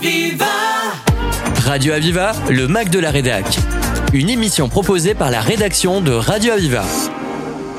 Aviva 0.00 0.46
Radio 1.66 1.92
Aviva, 1.92 2.32
le 2.48 2.66
Mac 2.68 2.88
de 2.88 2.98
la 2.98 3.10
Rédac. 3.10 3.44
Une 4.14 4.30
émission 4.30 4.70
proposée 4.70 5.14
par 5.14 5.30
la 5.30 5.42
rédaction 5.42 6.00
de 6.00 6.12
Radio 6.12 6.54
Aviva. 6.54 6.84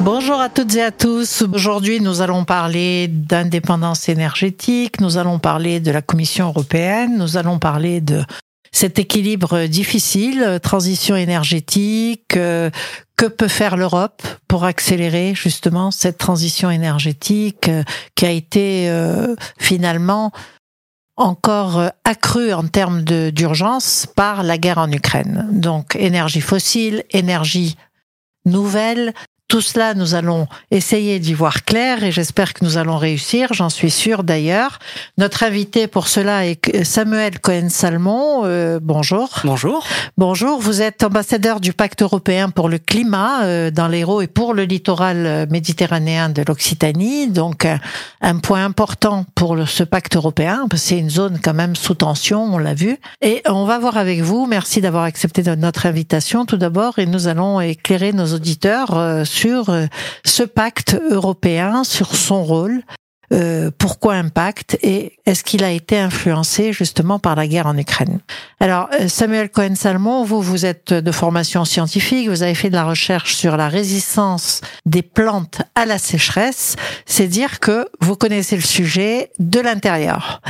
Bonjour 0.01 0.39
à 0.39 0.49
toutes 0.49 0.75
et 0.75 0.83
à 0.83 0.91
tous. 0.91 1.43
Aujourd'hui, 1.51 1.99
nous 1.99 2.21
allons 2.21 2.45
parler 2.45 3.07
d'indépendance 3.07 4.07
énergétique, 4.07 5.01
nous 5.01 5.17
allons 5.17 5.39
parler 5.39 5.79
de 5.79 5.89
la 5.89 6.03
Commission 6.03 6.49
européenne, 6.49 7.17
nous 7.17 7.37
allons 7.37 7.57
parler 7.57 8.01
de 8.01 8.23
cet 8.71 8.99
équilibre 8.99 9.65
difficile, 9.65 10.59
transition 10.61 11.15
énergétique, 11.15 12.37
euh, 12.37 12.69
que 13.17 13.25
peut 13.25 13.47
faire 13.47 13.77
l'Europe 13.77 14.21
pour 14.47 14.63
accélérer 14.63 15.33
justement 15.33 15.89
cette 15.89 16.19
transition 16.19 16.69
énergétique 16.69 17.67
euh, 17.67 17.83
qui 18.13 18.25
a 18.27 18.31
été 18.31 18.89
euh, 18.89 19.35
finalement 19.57 20.31
encore 21.21 21.91
accrue 22.03 22.53
en 22.53 22.67
termes 22.67 23.03
d'urgence 23.03 24.07
par 24.15 24.43
la 24.43 24.57
guerre 24.57 24.79
en 24.79 24.91
Ukraine. 24.91 25.47
Donc 25.51 25.95
énergie 25.95 26.41
fossile, 26.41 27.03
énergie 27.11 27.77
nouvelle, 28.45 29.13
tout 29.51 29.59
cela, 29.59 29.95
nous 29.95 30.15
allons 30.15 30.47
essayer 30.71 31.19
d'y 31.19 31.33
voir 31.33 31.65
clair 31.65 32.05
et 32.05 32.11
j'espère 32.13 32.53
que 32.53 32.63
nous 32.63 32.77
allons 32.77 32.95
réussir, 32.95 33.51
j'en 33.51 33.67
suis 33.67 33.91
sûre 33.91 34.23
d'ailleurs. 34.23 34.79
Notre 35.17 35.43
invité 35.43 35.87
pour 35.87 36.07
cela 36.07 36.47
est 36.47 36.85
Samuel 36.85 37.37
Cohen-Salmon. 37.41 38.43
Euh, 38.45 38.79
bonjour. 38.81 39.27
Bonjour. 39.43 39.85
Bonjour, 40.17 40.61
vous 40.61 40.81
êtes 40.81 41.03
ambassadeur 41.03 41.59
du 41.59 41.73
pacte 41.73 42.01
européen 42.01 42.49
pour 42.49 42.69
le 42.69 42.77
climat 42.77 43.43
euh, 43.43 43.71
dans 43.71 43.89
l'Hérault 43.89 44.21
et 44.21 44.27
pour 44.27 44.53
le 44.53 44.63
littoral 44.63 45.25
euh, 45.25 45.45
méditerranéen 45.49 46.29
de 46.29 46.43
l'Occitanie. 46.47 47.27
Donc 47.27 47.67
un 48.21 48.37
point 48.37 48.63
important 48.63 49.25
pour 49.35 49.67
ce 49.67 49.83
pacte 49.83 50.15
européen, 50.15 50.65
parce 50.69 50.81
que 50.81 50.87
c'est 50.87 50.97
une 50.97 51.09
zone 51.09 51.39
quand 51.43 51.53
même 51.53 51.75
sous 51.75 51.95
tension, 51.95 52.41
on 52.41 52.57
l'a 52.57 52.73
vu. 52.73 52.97
Et 53.21 53.41
on 53.49 53.65
va 53.65 53.79
voir 53.79 53.97
avec 53.97 54.21
vous, 54.21 54.45
merci 54.45 54.79
d'avoir 54.79 55.03
accepté 55.03 55.43
notre 55.57 55.87
invitation 55.87 56.45
tout 56.45 56.55
d'abord 56.55 56.99
et 56.99 57.05
nous 57.05 57.27
allons 57.27 57.59
éclairer 57.59 58.13
nos 58.13 58.33
auditeurs 58.33 59.25
sur 59.25 59.40
sur 59.41 59.69
euh, 59.69 59.87
ce 60.23 60.43
pacte 60.43 60.99
européen, 61.09 61.83
sur 61.83 62.15
son 62.15 62.43
rôle, 62.43 62.83
euh, 63.33 63.71
pourquoi 63.75 64.13
un 64.15 64.29
pacte 64.29 64.77
et 64.83 65.13
est-ce 65.25 65.43
qu'il 65.43 65.63
a 65.63 65.71
été 65.71 65.97
influencé 65.97 66.73
justement 66.73 67.17
par 67.17 67.35
la 67.35 67.47
guerre 67.47 67.65
en 67.65 67.75
Ukraine? 67.75 68.19
Alors 68.59 68.87
euh, 68.99 69.07
Samuel 69.07 69.49
Cohen-Salmon, 69.49 70.25
vous 70.25 70.41
vous 70.41 70.67
êtes 70.67 70.93
de 70.93 71.11
formation 71.11 71.65
scientifique, 71.65 72.29
vous 72.29 72.43
avez 72.43 72.53
fait 72.53 72.69
de 72.69 72.75
la 72.75 72.83
recherche 72.83 73.33
sur 73.33 73.57
la 73.57 73.67
résistance 73.67 74.61
des 74.85 75.01
plantes 75.01 75.63
à 75.73 75.87
la 75.87 75.97
sécheresse, 75.97 76.75
c'est 77.07 77.27
dire 77.27 77.59
que 77.59 77.87
vous 77.99 78.15
connaissez 78.15 78.55
le 78.55 78.61
sujet 78.61 79.31
de 79.39 79.59
l'intérieur. 79.59 80.41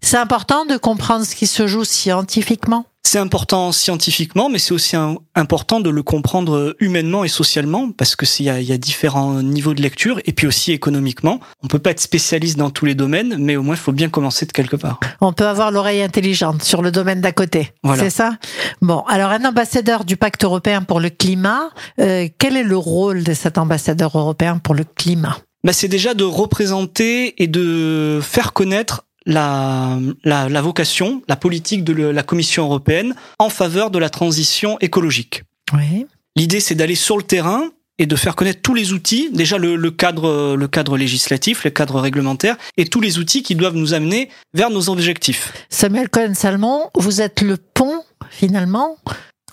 C'est 0.00 0.18
important 0.18 0.64
de 0.64 0.76
comprendre 0.76 1.24
ce 1.24 1.36
qui 1.36 1.46
se 1.46 1.68
joue 1.68 1.84
scientifiquement? 1.84 2.86
C'est 3.12 3.18
important 3.18 3.72
scientifiquement, 3.72 4.48
mais 4.48 4.58
c'est 4.58 4.72
aussi 4.72 4.96
important 5.34 5.80
de 5.80 5.90
le 5.90 6.02
comprendre 6.02 6.74
humainement 6.80 7.24
et 7.24 7.28
socialement, 7.28 7.90
parce 7.92 8.16
que 8.16 8.24
s'il 8.24 8.46
y, 8.46 8.64
y 8.64 8.72
a, 8.72 8.78
différents 8.78 9.42
niveaux 9.42 9.74
de 9.74 9.82
lecture, 9.82 10.18
et 10.24 10.32
puis 10.32 10.46
aussi 10.46 10.72
économiquement. 10.72 11.38
On 11.62 11.66
peut 11.66 11.78
pas 11.78 11.90
être 11.90 12.00
spécialiste 12.00 12.56
dans 12.56 12.70
tous 12.70 12.86
les 12.86 12.94
domaines, 12.94 13.36
mais 13.38 13.56
au 13.56 13.62
moins 13.62 13.74
il 13.74 13.78
faut 13.78 13.92
bien 13.92 14.08
commencer 14.08 14.46
de 14.46 14.52
quelque 14.52 14.76
part. 14.76 14.98
On 15.20 15.34
peut 15.34 15.46
avoir 15.46 15.70
l'oreille 15.70 16.00
intelligente 16.00 16.62
sur 16.62 16.80
le 16.80 16.90
domaine 16.90 17.20
d'à 17.20 17.32
côté. 17.32 17.74
C'est 17.96 18.08
ça? 18.08 18.38
Bon, 18.80 19.00
alors 19.00 19.30
un 19.30 19.44
ambassadeur 19.44 20.06
du 20.06 20.16
pacte 20.16 20.42
européen 20.42 20.80
pour 20.80 20.98
le 20.98 21.10
climat, 21.10 21.68
euh, 22.00 22.28
quel 22.38 22.56
est 22.56 22.64
le 22.64 22.78
rôle 22.78 23.24
de 23.24 23.34
cet 23.34 23.58
ambassadeur 23.58 24.16
européen 24.16 24.56
pour 24.56 24.74
le 24.74 24.84
climat? 24.84 25.36
Bah, 25.64 25.74
c'est 25.74 25.88
déjà 25.88 26.14
de 26.14 26.24
représenter 26.24 27.42
et 27.42 27.46
de 27.46 28.20
faire 28.22 28.54
connaître 28.54 29.04
la, 29.26 29.98
la, 30.24 30.48
la, 30.48 30.60
vocation, 30.60 31.22
la 31.28 31.36
politique 31.36 31.84
de 31.84 31.92
la 31.92 32.22
Commission 32.22 32.64
européenne 32.64 33.14
en 33.38 33.48
faveur 33.48 33.90
de 33.90 33.98
la 33.98 34.10
transition 34.10 34.78
écologique. 34.80 35.42
Oui. 35.72 36.06
L'idée, 36.36 36.60
c'est 36.60 36.74
d'aller 36.74 36.94
sur 36.94 37.16
le 37.16 37.22
terrain 37.22 37.70
et 37.98 38.06
de 38.06 38.16
faire 38.16 38.34
connaître 38.34 38.62
tous 38.62 38.74
les 38.74 38.92
outils, 38.92 39.30
déjà 39.32 39.58
le, 39.58 39.76
le, 39.76 39.90
cadre, 39.90 40.56
le 40.56 40.68
cadre 40.68 40.96
législatif, 40.96 41.64
le 41.64 41.70
cadre 41.70 42.00
réglementaire, 42.00 42.56
et 42.76 42.86
tous 42.86 43.00
les 43.00 43.18
outils 43.18 43.42
qui 43.42 43.54
doivent 43.54 43.76
nous 43.76 43.94
amener 43.94 44.28
vers 44.54 44.70
nos 44.70 44.88
objectifs. 44.88 45.52
Samuel 45.68 46.08
Cohen-Salmon, 46.08 46.90
vous 46.96 47.20
êtes 47.20 47.42
le 47.42 47.58
pont, 47.58 48.02
finalement, 48.30 48.96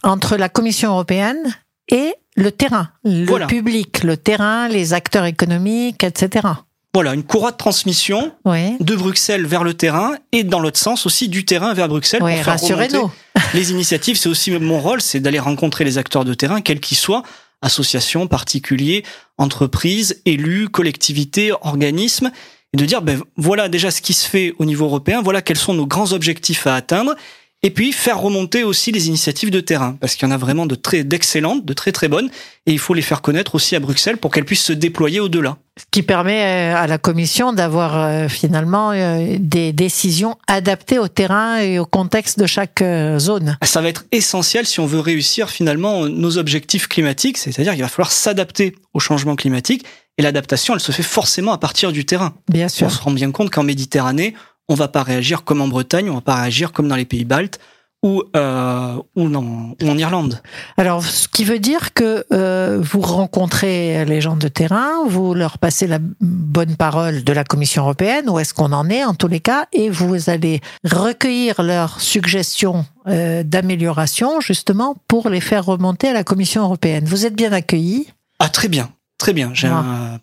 entre 0.04 0.38
la 0.38 0.50
Commission 0.50 0.92
européenne 0.92 1.54
et 1.90 2.14
le 2.36 2.52
terrain, 2.52 2.90
le 3.04 3.46
public, 3.48 4.04
le 4.04 4.16
terrain, 4.16 4.70
les 4.70 4.94
acteurs 4.94 5.26
économiques, 5.26 6.04
etc. 6.04 6.48
Voilà, 6.94 7.14
une 7.14 7.24
courroie 7.24 7.52
de 7.52 7.58
transmission 7.58 8.34
de 8.46 8.96
Bruxelles 8.96 9.46
vers 9.46 9.64
le 9.64 9.76
terrain 9.76 10.16
et 10.32 10.44
dans 10.44 10.60
l'autre 10.60 10.80
sens 10.80 11.06
aussi 11.06 11.30
du 11.30 11.46
terrain 11.46 11.74
vers 11.74 11.88
Bruxelles. 11.88 12.24
Oui, 12.24 12.42
rassurez-nous. 12.42 13.12
les 13.54 13.72
initiatives, 13.72 14.18
c'est 14.18 14.30
aussi 14.30 14.52
mon 14.52 14.80
rôle, 14.80 15.00
c'est 15.00 15.20
d'aller 15.20 15.40
rencontrer 15.40 15.84
les 15.84 16.00
acteurs 16.00 16.26
de 16.26 16.34
terrain, 16.34 16.62
quels 16.62 16.80
qu'ils 16.80 16.98
soient, 16.98 17.22
associations, 17.62 18.26
particuliers, 18.28 19.04
entreprises, 19.38 20.22
élus, 20.26 20.70
collectivités, 20.70 21.52
organismes, 21.62 22.32
et 22.74 22.78
de 22.78 22.86
dire, 22.86 23.02
ben 23.02 23.22
voilà 23.36 23.70
déjà 23.70 23.92
ce 23.92 24.02
qui 24.02 24.14
se 24.14 24.28
fait 24.28 24.54
au 24.60 24.66
niveau 24.66 24.86
européen, 24.86 25.22
voilà 25.22 25.42
quels 25.42 25.58
sont 25.58 25.74
nos 25.74 25.88
grands 25.88 26.12
objectifs 26.14 26.68
à 26.68 26.76
atteindre, 26.76 27.16
et 27.62 27.72
puis 27.72 27.92
faire 27.92 28.20
remonter 28.20 28.64
aussi 28.64 28.92
les 28.92 29.08
initiatives 29.08 29.52
de 29.52 29.60
terrain, 29.60 29.98
parce 30.00 30.16
qu'il 30.16 30.28
y 30.28 30.32
en 30.32 30.34
a 30.34 30.38
vraiment 30.38 30.66
de 30.66 30.76
très 30.76 31.04
d'excellentes, 31.04 31.66
de 31.66 31.74
très 31.74 31.92
très 31.92 32.08
bonnes, 32.08 32.30
et 32.66 32.72
il 32.72 32.80
faut 32.80 32.94
les 32.94 33.02
faire 33.02 33.22
connaître 33.22 33.56
aussi 33.56 33.76
à 33.76 33.80
Bruxelles 33.80 34.18
pour 34.18 34.32
qu'elles 34.32 34.46
puissent 34.46 34.64
se 34.64 34.74
déployer 34.74 35.20
au-delà. 35.20 35.58
Ce 35.78 35.86
qui 35.92 36.04
permet 36.04 36.74
euh, 36.74 36.76
à 36.76 36.88
la 36.88 36.98
Commission 36.98 37.54
d'avoir 37.54 37.98
euh, 37.98 38.28
finalement 38.28 38.92
euh, 38.92 39.38
des 39.40 39.72
décisions 39.74 40.38
adaptées 40.48 41.00
au 41.00 41.08
terrain 41.08 41.60
et 41.60 41.80
au 41.80 41.86
contexte 41.86 42.40
de 42.40 42.46
chaque 42.46 42.84
zone. 43.18 43.58
Ça 43.64 43.82
va 43.82 43.90
être 43.90 44.06
essentiel 44.12 44.66
si 44.66 44.80
on 44.80 44.86
veut 44.86 45.00
réussir 45.00 45.50
finalement 45.50 46.06
nos 46.06 46.38
objectifs 46.38 46.88
climatiques, 46.88 47.38
c'est-à-dire 47.38 47.74
qu'il 47.74 47.82
va 47.82 47.90
falloir 47.90 48.12
s'adapter 48.12 48.76
au 48.94 49.00
changement 49.00 49.36
climatique, 49.36 49.86
et 50.18 50.22
l'adaptation, 50.22 50.74
elle 50.74 50.82
se 50.82 50.92
fait 50.92 51.02
forcément 51.02 51.54
à 51.54 51.58
partir 51.58 51.94
du 51.94 52.06
terrain. 52.06 52.34
Bien 52.50 52.68
sûr. 52.68 52.88
On 52.88 52.90
se 52.90 53.02
rend 53.02 53.12
bien 53.12 53.32
compte 53.32 53.52
qu'en 53.52 53.64
Méditerranée, 53.64 54.34
on 54.70 54.76
va 54.76 54.88
pas 54.88 55.04
réagir 55.04 55.44
comme 55.44 55.62
en 55.62 55.68
Bretagne, 55.68 56.10
on 56.10 56.16
va 56.16 56.22
pas 56.22 56.36
réagir 56.36 56.72
comme 56.72 56.88
dans 56.88 56.96
les 56.96 57.06
pays 57.06 57.26
baltes 57.26 57.60
ou, 58.02 58.24
euh, 58.36 58.96
ou, 59.16 59.36
en 59.36 59.98
Irlande. 59.98 60.42
Alors, 60.78 61.04
ce 61.04 61.28
qui 61.28 61.44
veut 61.44 61.60
dire 61.60 61.94
que 61.94 62.26
euh, 62.32 62.80
vous 62.82 63.02
rencontrez 63.02 64.06
les 64.06 64.22
gens 64.22 64.38
de 64.38 64.48
terrain, 64.48 65.06
vous 65.06 65.34
leur 65.34 65.58
passez 65.58 65.86
la 65.86 66.00
bonne 66.22 66.76
parole 66.78 67.24
de 67.24 67.34
la 67.34 67.44
Commission 67.44 67.84
européenne, 67.84 68.30
où 68.30 68.40
est-ce 68.40 68.54
qu'on 68.54 68.72
en 68.72 68.90
est 68.90 69.04
en 69.04 69.16
tous 69.16 69.28
les 69.28 69.42
cas, 69.42 69.66
et 69.74 69.90
vous 69.90 70.30
allez 70.30 70.62
recueillir 70.90 71.62
leurs 71.62 72.00
suggestions 72.00 72.86
euh, 73.08 73.44
d'amélioration 73.44 74.40
justement 74.40 74.96
pour 75.08 75.30
les 75.30 75.42
faire 75.42 75.66
remonter 75.66 76.08
à 76.08 76.14
la 76.14 76.24
Commission 76.24 76.64
européenne. 76.64 77.04
Vous 77.06 77.26
êtes 77.26 77.36
bien 77.36 77.52
accueillis 77.52 78.08
Ah 78.40 78.50
très 78.50 78.70
bien, 78.70 78.90
Très 79.20 79.34
bien. 79.34 79.52
J'ai 79.54 79.70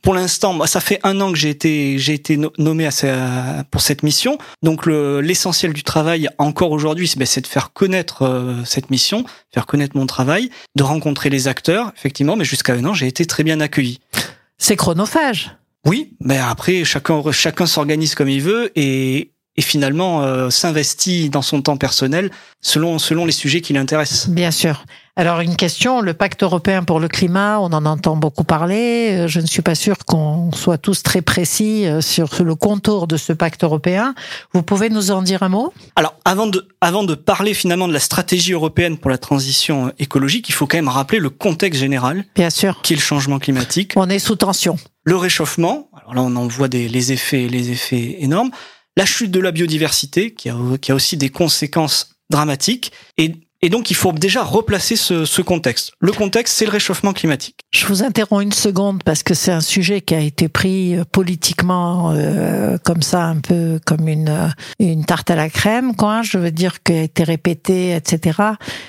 pour 0.00 0.14
l'instant, 0.14 0.54
moi, 0.54 0.66
ça 0.66 0.80
fait 0.80 0.98
un 1.02 1.20
an 1.20 1.30
que 1.30 1.38
j'ai 1.38 1.50
été 1.50 1.98
j'ai 1.98 2.14
été 2.14 2.40
nommé 2.58 2.86
à 2.86 3.64
pour 3.70 3.82
cette 3.82 4.02
mission. 4.02 4.38
Donc 4.62 4.86
l'essentiel 4.86 5.74
du 5.74 5.84
travail 5.84 6.28
encore 6.38 6.70
aujourd'hui, 6.72 7.06
c'est 7.06 7.18
ben, 7.18 7.26
de 7.36 7.46
faire 7.46 7.74
connaître 7.74 8.22
euh, 8.22 8.64
cette 8.64 8.90
mission, 8.90 9.24
faire 9.52 9.66
connaître 9.66 9.96
mon 9.98 10.06
travail, 10.06 10.50
de 10.76 10.82
rencontrer 10.82 11.28
les 11.28 11.46
acteurs, 11.46 11.92
effectivement. 11.94 12.36
Mais 12.36 12.46
jusqu'à 12.46 12.72
un 12.72 12.84
an, 12.86 12.94
j'ai 12.94 13.06
été 13.06 13.26
très 13.26 13.44
bien 13.44 13.60
accueilli. 13.60 14.00
C'est 14.56 14.76
chronophage. 14.76 15.54
Oui, 15.84 16.14
mais 16.20 16.38
après 16.38 16.84
chacun 16.84 17.22
chacun 17.32 17.66
s'organise 17.66 18.14
comme 18.14 18.30
il 18.30 18.40
veut 18.40 18.72
et 18.76 19.32
et 19.58 19.62
finalement 19.62 20.22
euh, 20.22 20.48
s'investit 20.48 21.28
dans 21.28 21.42
son 21.42 21.60
temps 21.60 21.76
personnel 21.76 22.30
selon 22.62 22.98
selon 22.98 23.26
les 23.26 23.32
sujets 23.32 23.60
qui 23.60 23.74
l'intéressent. 23.74 24.30
Bien 24.30 24.50
sûr. 24.50 24.84
Alors 25.18 25.40
une 25.40 25.56
question, 25.56 26.02
le 26.02 26.12
pacte 26.12 26.42
européen 26.42 26.84
pour 26.84 27.00
le 27.00 27.08
climat, 27.08 27.58
on 27.60 27.72
en 27.72 27.86
entend 27.86 28.16
beaucoup 28.16 28.44
parler. 28.44 29.12
Euh, 29.12 29.28
je 29.28 29.40
ne 29.40 29.46
suis 29.46 29.62
pas 29.62 29.74
sûr 29.74 29.96
qu'on 30.04 30.52
soit 30.52 30.76
tous 30.76 31.02
très 31.02 31.22
précis 31.22 31.86
euh, 31.86 32.02
sur 32.02 32.44
le 32.44 32.54
contour 32.54 33.06
de 33.06 33.16
ce 33.16 33.32
pacte 33.32 33.64
européen. 33.64 34.14
Vous 34.52 34.62
pouvez 34.62 34.90
nous 34.90 35.10
en 35.10 35.22
dire 35.22 35.42
un 35.42 35.48
mot? 35.48 35.72
Alors 35.96 36.16
avant 36.26 36.46
de 36.46 36.68
avant 36.82 37.02
de 37.02 37.14
parler 37.14 37.54
finalement 37.54 37.88
de 37.88 37.94
la 37.94 38.00
stratégie 38.00 38.52
européenne 38.52 38.98
pour 38.98 39.10
la 39.10 39.16
transition 39.16 39.90
écologique, 39.98 40.50
il 40.50 40.52
faut 40.52 40.66
quand 40.66 40.76
même 40.76 40.88
rappeler 40.88 41.18
le 41.18 41.30
contexte 41.30 41.80
général. 41.80 42.26
Bien 42.34 42.50
sûr. 42.50 42.82
Qui 42.82 42.92
est 42.92 42.96
le 42.96 43.02
changement 43.02 43.38
climatique. 43.38 43.94
On 43.96 44.10
est 44.10 44.18
sous 44.18 44.36
tension. 44.36 44.76
Le 45.04 45.16
réchauffement. 45.16 45.88
Alors 45.94 46.14
là 46.14 46.20
on 46.22 46.36
en 46.36 46.46
voit 46.46 46.68
des 46.68 46.88
les 46.88 47.12
effets 47.12 47.48
les 47.48 47.70
effets 47.70 48.16
énormes 48.20 48.50
la 48.96 49.04
chute 49.04 49.30
de 49.30 49.40
la 49.40 49.52
biodiversité, 49.52 50.32
qui 50.32 50.48
a, 50.48 50.56
qui 50.80 50.90
a 50.90 50.94
aussi 50.94 51.16
des 51.16 51.28
conséquences 51.28 52.16
dramatiques, 52.30 52.92
et, 53.18 53.34
et 53.62 53.68
donc 53.68 53.90
il 53.90 53.94
faut 53.94 54.12
déjà 54.12 54.42
replacer 54.42 54.96
ce, 54.96 55.24
ce 55.24 55.42
contexte. 55.42 55.92
Le 56.00 56.12
contexte, 56.12 56.56
c'est 56.56 56.66
le 56.66 56.70
réchauffement 56.70 57.12
climatique. 57.12 57.56
Je 57.72 57.86
vous 57.86 58.02
interromps 58.02 58.42
une 58.42 58.52
seconde 58.52 59.02
parce 59.02 59.22
que 59.22 59.34
c'est 59.34 59.52
un 59.52 59.60
sujet 59.60 60.00
qui 60.00 60.14
a 60.14 60.20
été 60.20 60.48
pris 60.48 60.96
euh, 60.96 61.04
politiquement 61.10 62.12
euh, 62.12 62.76
comme 62.84 63.02
ça, 63.02 63.24
un 63.24 63.40
peu 63.40 63.80
comme 63.84 64.08
une, 64.08 64.28
euh, 64.28 64.48
une 64.78 65.04
tarte 65.04 65.30
à 65.30 65.36
la 65.36 65.48
crème, 65.48 65.94
quoi. 65.96 66.22
Je 66.22 66.38
veux 66.38 66.50
dire, 66.50 66.82
qui 66.82 66.92
a 66.92 67.02
été 67.02 67.24
répété, 67.24 67.94
etc. 67.94 68.40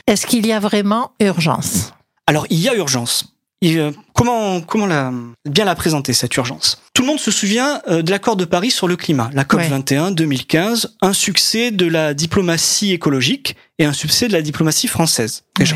Est-ce 0.08 0.28
qu'il 0.28 0.46
y 0.46 0.52
a 0.52 0.60
vraiment 0.60 1.12
urgence? 1.20 1.94
Alors 2.28 2.46
il 2.50 2.60
y 2.60 2.68
a 2.68 2.76
urgence. 2.76 3.37
Euh, 3.66 3.92
comment 4.14 4.62
comment 4.62 4.86
la, 4.86 5.12
bien 5.46 5.66
la 5.66 5.76
présenter 5.76 6.14
cette 6.14 6.36
urgence? 6.36 6.82
Tout 6.94 7.02
le 7.02 7.08
monde 7.08 7.20
se 7.20 7.32
souvient 7.32 7.82
euh, 7.88 8.02
de 8.02 8.12
l'accord 8.12 8.36
de 8.36 8.46
Paris 8.46 8.72
sur 8.72 8.88
le 8.88 8.96
climat, 8.96 9.30
la 9.34 9.46
COP 9.46 9.62
21 9.62 10.12
2015, 10.12 10.98
un 11.02 11.14
succès 11.14 11.72
de 11.72 11.88
la 11.88 12.14
diplomatie 12.14 12.94
écologique 12.94 13.56
et 13.80 13.86
un 13.86 13.94
succès 13.94 14.28
de 14.28 14.34
la 14.34 14.42
diplomatie 14.42 14.88
française 14.88 15.44
déjà. 15.58 15.76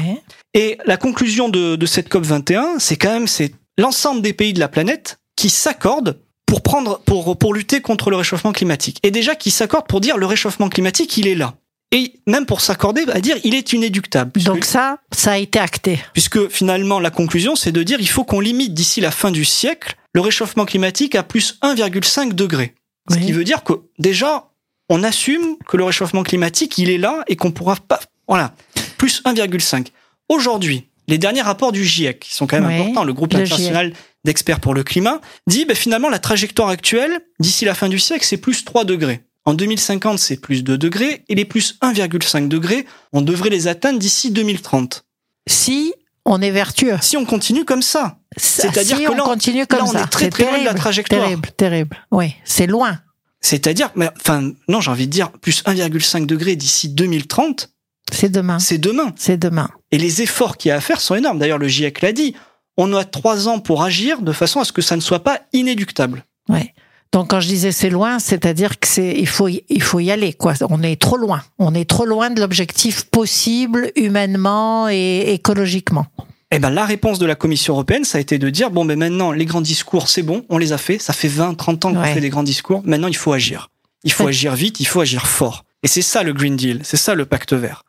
Et 0.54 0.78
la 0.86 0.98
conclusion 0.98 1.50
de, 1.50 1.76
de 1.76 1.86
cette 1.86 2.10
COP 2.10 2.24
21, 2.24 2.80
c'est 2.80 2.98
quand 2.98 3.12
même 3.12 3.28
c'est 3.28 3.54
l'ensemble 3.78 4.22
des 4.22 4.34
pays 4.34 4.54
de 4.54 4.60
la 4.60 4.68
planète 4.68 5.20
qui 5.36 5.50
s'accordent 5.50 6.20
pour 6.46 6.62
prendre 6.62 7.00
pour 7.06 7.38
pour 7.38 7.54
lutter 7.54 7.82
contre 7.82 8.10
le 8.10 8.18
réchauffement 8.18 8.52
climatique. 8.52 9.00
Et 9.04 9.10
déjà 9.10 9.36
qui 9.36 9.50
s'accordent 9.50 9.88
pour 9.88 10.02
dire 10.02 10.18
le 10.18 10.26
réchauffement 10.26 10.70
climatique 10.70 11.18
il 11.18 11.28
est 11.28 11.36
là 11.36 11.56
et 11.92 12.14
même 12.28 12.46
pour 12.46 12.62
s'accorder 12.62 13.06
à 13.12 13.20
dire 13.20 13.38
il 13.44 13.54
est 13.54 13.74
inéductable. 13.74 14.42
Donc 14.42 14.66
ça, 14.66 14.98
ça 15.12 15.34
a 15.34 15.38
été 15.38 15.60
acté. 15.60 16.00
Puisque 16.14 16.48
finalement 16.50 17.00
la 17.00 17.12
conclusion 17.12 17.56
c'est 17.56 17.72
de 17.72 17.84
dire 17.84 18.00
il 18.00 18.10
faut 18.10 18.24
qu'on 18.24 18.40
limite 18.40 18.74
d'ici 18.74 19.02
la 19.02 19.12
fin 19.12 19.32
du 19.32 19.46
siècle 19.46 19.96
le 20.14 20.22
réchauffement 20.22 20.66
climatique 20.66 21.16
à 21.16 21.24
plus 21.24 21.58
1,5 21.62 22.34
degré. 22.34 22.76
Ce 23.10 23.18
qui 23.18 23.32
veut 23.32 23.44
dire 23.44 23.64
que 23.64 23.74
déjà 24.00 24.50
on 24.90 25.04
assume 25.04 25.58
que 25.68 25.78
le 25.78 25.84
réchauffement 25.84 26.24
climatique 26.24 26.78
il 26.78 26.90
est 26.90 26.98
là 26.98 27.24
et 27.28 27.36
qu'on 27.36 27.52
pourra 27.52 27.76
pas 27.76 28.00
voilà 28.28 28.54
plus 28.98 29.22
1,5. 29.24 29.88
Aujourd'hui, 30.30 30.88
les 31.08 31.18
derniers 31.18 31.42
rapports 31.42 31.72
du 31.72 31.84
GIEC 31.84 32.20
qui 32.20 32.34
sont 32.34 32.48
quand 32.48 32.62
même 32.62 32.70
importants, 32.70 33.04
le 33.04 33.14
groupe 33.14 33.34
international 33.34 33.94
d'experts 34.24 34.60
pour 34.60 34.74
le 34.74 34.84
climat 34.84 35.20
dit 35.48 35.66
ben, 35.66 35.76
finalement 35.76 36.10
la 36.10 36.20
trajectoire 36.20 36.70
actuelle 36.70 37.20
d'ici 37.40 37.66
la 37.66 37.74
fin 37.74 37.90
du 37.90 38.00
siècle 38.00 38.26
c'est 38.26 38.38
plus 38.38 38.64
3 38.64 38.86
degrés. 38.86 39.22
En 39.46 39.54
2050, 39.54 40.20
c'est 40.20 40.38
plus 40.38 40.64
2 40.64 40.78
degrés 40.78 41.24
et 41.28 41.36
les 41.36 41.46
plus 41.46 41.78
1,5 41.82 42.48
degrés, 42.48 42.86
on 43.12 43.22
devrait 43.22 43.50
les 43.50 43.68
atteindre 43.68 43.98
d'ici 43.98 44.32
2030. 44.32 45.06
Si 45.48 45.94
on 46.26 46.42
est 46.42 46.52
vertueux. 46.52 46.98
Si 47.02 47.18
on 47.18 47.26
continue 47.26 47.66
comme 47.66 47.82
ça. 47.82 48.20
C'est-à-dire 48.38 48.98
que 48.98 49.12
là, 49.12 49.24
on 49.24 49.26
continue 49.26 49.66
comme 49.66 49.88
on 49.88 49.94
est 49.94 50.08
très 50.08 50.30
très 50.30 50.44
loin 50.44 50.60
de 50.60 50.66
la 50.66 50.74
trajectoire. 50.74 51.22
Terrible, 51.22 51.50
terrible. 51.58 51.98
Oui, 52.12 52.36
c'est 52.46 52.68
loin. 52.68 53.00
C'est-à-dire, 53.42 53.90
enfin, 54.20 54.52
non, 54.68 54.82
j'ai 54.82 54.92
envie 54.92 55.08
de 55.08 55.12
dire 55.12 55.32
plus 55.32 55.64
1,5 55.64 56.28
degrés 56.28 56.56
d'ici 56.56 56.90
2030. 56.90 57.72
C'est 58.12 58.30
demain. 58.30 58.60
C'est 58.60 58.78
demain. 58.78 59.14
C'est 59.16 59.38
demain. 59.38 59.70
Et 59.92 59.98
les 59.98 60.22
efforts 60.22 60.58
qu'il 60.58 60.70
y 60.70 60.72
a 60.72 60.76
à 60.76 60.82
faire 60.82 61.02
sont 61.02 61.16
énormes. 61.16 61.40
D'ailleurs, 61.40 61.58
le 61.58 61.68
GIEC 61.68 62.02
l'a 62.02 62.12
dit. 62.12 62.36
On 62.78 62.94
a 62.94 63.04
trois 63.04 63.48
ans 63.48 63.60
pour 63.60 63.84
agir 63.84 64.22
de 64.22 64.32
façon 64.32 64.60
à 64.60 64.66
ce 64.66 64.72
que 64.72 64.82
ça 64.82 64.96
ne 64.96 65.02
soit 65.02 65.24
pas 65.24 65.42
inéductable. 65.54 66.24
Ouais. 66.48 66.74
Donc 67.12 67.30
quand 67.30 67.42
je 67.42 67.48
disais 67.48 67.72
c'est 67.72 67.90
loin, 67.90 68.20
c'est-à-dire 68.20 68.80
que 68.80 68.88
c'est 68.88 69.14
il 69.18 69.28
faut 69.28 69.50
il 69.50 69.82
faut 69.82 70.00
y 70.00 70.12
aller 70.12 70.34
quoi. 70.34 70.54
On 70.70 70.82
est 70.82 71.00
trop 71.00 71.18
loin. 71.18 71.44
On 71.60 71.76
est 71.76 71.90
trop 71.90 72.06
loin 72.06 72.30
de 72.30 72.40
l'objectif 72.40 73.04
possible 73.04 73.92
humainement 73.96 74.88
et 74.90 75.34
écologiquement. 75.34 76.06
Eh 76.52 76.60
ben 76.60 76.70
la 76.70 76.86
réponse 76.86 77.20
de 77.20 77.26
la 77.26 77.36
Commission 77.36 77.74
européenne, 77.74 78.04
ça 78.06 78.18
a 78.18 78.22
été 78.22 78.38
de 78.38 78.50
dire 78.50 78.72
bon 78.72 78.86
ben 78.86 78.98
maintenant 78.98 79.32
les 79.32 79.46
grands 79.46 79.62
discours 79.62 80.08
c'est 80.08 80.22
bon, 80.22 80.46
on 80.50 80.58
les 80.58 80.72
a 80.72 80.78
fait, 80.78 81.00
ça 81.00 81.14
fait 81.14 81.28
20 81.28 81.56
30 81.56 81.86
ans 81.86 81.94
qu'on 81.94 82.04
fait 82.04 82.22
des 82.22 82.30
grands 82.30 82.44
discours, 82.44 82.82
maintenant 82.86 83.08
il 83.08 83.16
faut 83.16 83.34
agir. 83.34 83.70
Il 84.04 84.12
faut 84.12 84.28
agir 84.28 84.56
vite, 84.56 84.80
il 84.80 84.88
faut 84.88 85.02
agir 85.02 85.28
fort. 85.28 85.64
Et 85.84 85.88
c'est 85.88 86.02
ça 86.02 86.24
le 86.24 86.34
Green 86.34 86.56
Deal, 86.56 86.80
c'est 86.84 86.98
ça 86.98 87.14
le 87.14 87.26
pacte 87.26 87.54
vert. 87.54 87.84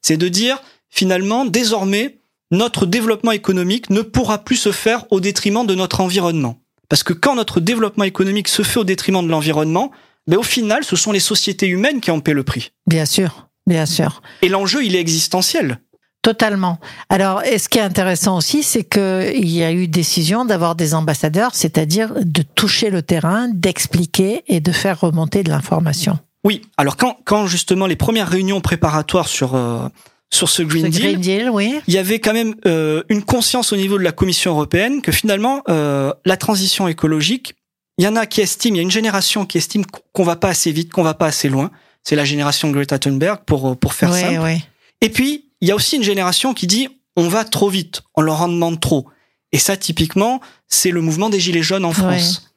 C'est 0.00 0.16
de 0.16 0.28
dire 0.28 0.62
finalement 0.90 1.44
désormais 1.44 2.18
notre 2.50 2.86
développement 2.86 3.32
économique 3.32 3.90
ne 3.90 4.02
pourra 4.02 4.38
plus 4.44 4.56
se 4.56 4.72
faire 4.72 5.04
au 5.10 5.20
détriment 5.20 5.66
de 5.66 5.74
notre 5.74 6.00
environnement. 6.00 6.58
Parce 6.88 7.02
que 7.02 7.12
quand 7.12 7.34
notre 7.34 7.60
développement 7.60 8.04
économique 8.04 8.48
se 8.48 8.62
fait 8.62 8.80
au 8.80 8.84
détriment 8.84 9.24
de 9.24 9.30
l'environnement, 9.30 9.90
ben 10.26 10.38
au 10.38 10.42
final, 10.42 10.84
ce 10.84 10.96
sont 10.96 11.12
les 11.12 11.20
sociétés 11.20 11.66
humaines 11.66 12.00
qui 12.00 12.10
en 12.10 12.20
paient 12.20 12.32
le 12.32 12.44
prix. 12.44 12.72
Bien 12.86 13.04
sûr, 13.04 13.48
bien 13.66 13.86
sûr. 13.86 14.22
Et 14.42 14.48
l'enjeu, 14.48 14.84
il 14.84 14.96
est 14.96 15.00
existentiel. 15.00 15.78
Totalement. 16.22 16.80
Alors, 17.08 17.44
et 17.44 17.58
ce 17.58 17.68
qui 17.68 17.78
est 17.78 17.82
intéressant 17.82 18.36
aussi, 18.36 18.64
c'est 18.64 18.82
qu'il 18.82 19.48
y 19.48 19.62
a 19.62 19.70
eu 19.70 19.86
décision 19.86 20.44
d'avoir 20.44 20.74
des 20.74 20.94
ambassadeurs, 20.94 21.54
c'est-à-dire 21.54 22.14
de 22.20 22.42
toucher 22.42 22.90
le 22.90 23.02
terrain, 23.02 23.48
d'expliquer 23.48 24.42
et 24.48 24.58
de 24.58 24.72
faire 24.72 25.00
remonter 25.00 25.44
de 25.44 25.50
l'information. 25.50 26.18
Oui. 26.42 26.62
Alors 26.76 26.96
quand, 26.96 27.18
quand 27.24 27.46
justement 27.46 27.86
les 27.86 27.94
premières 27.94 28.28
réunions 28.28 28.60
préparatoires 28.60 29.28
sur 29.28 29.54
euh, 29.54 29.88
sur 30.32 30.48
ce 30.48 30.62
Green, 30.62 30.88
Deal, 30.88 31.50
oui. 31.50 31.80
il 31.86 31.94
y 31.94 31.98
avait 31.98 32.18
quand 32.18 32.32
même 32.32 32.54
euh, 32.66 33.02
une 33.08 33.22
conscience 33.22 33.72
au 33.72 33.76
niveau 33.76 33.96
de 33.96 34.02
la 34.02 34.12
Commission 34.12 34.52
européenne 34.52 35.00
que 35.00 35.12
finalement 35.12 35.62
euh, 35.68 36.12
la 36.24 36.36
transition 36.36 36.88
écologique, 36.88 37.54
il 37.98 38.04
y 38.04 38.08
en 38.08 38.16
a 38.16 38.26
qui 38.26 38.40
estiment, 38.40 38.74
il 38.74 38.78
y 38.78 38.80
a 38.80 38.82
une 38.82 38.90
génération 38.90 39.46
qui 39.46 39.58
estime 39.58 39.84
qu'on 40.12 40.24
va 40.24 40.36
pas 40.36 40.48
assez 40.48 40.72
vite, 40.72 40.92
qu'on 40.92 41.04
va 41.04 41.14
pas 41.14 41.26
assez 41.26 41.48
loin. 41.48 41.70
C'est 42.02 42.16
la 42.16 42.24
génération 42.24 42.70
Greta 42.70 42.98
Thunberg 42.98 43.44
pour 43.46 43.78
pour 43.78 43.94
faire 43.94 44.12
ça. 44.12 44.30
Et 45.00 45.10
puis 45.10 45.50
il 45.60 45.68
y 45.68 45.70
a 45.70 45.74
aussi 45.74 45.96
une 45.96 46.02
génération 46.02 46.54
qui 46.54 46.66
dit 46.66 46.88
on 47.16 47.28
va 47.28 47.44
trop 47.44 47.68
vite, 47.68 48.02
on 48.14 48.20
leur 48.20 48.42
en 48.42 48.48
demande 48.48 48.80
trop. 48.80 49.06
Et 49.52 49.58
ça 49.58 49.76
typiquement, 49.76 50.40
c'est 50.68 50.90
le 50.90 51.00
mouvement 51.00 51.30
des 51.30 51.40
gilets 51.40 51.62
jaunes 51.62 51.84
en 51.84 51.92
France. 51.92 52.52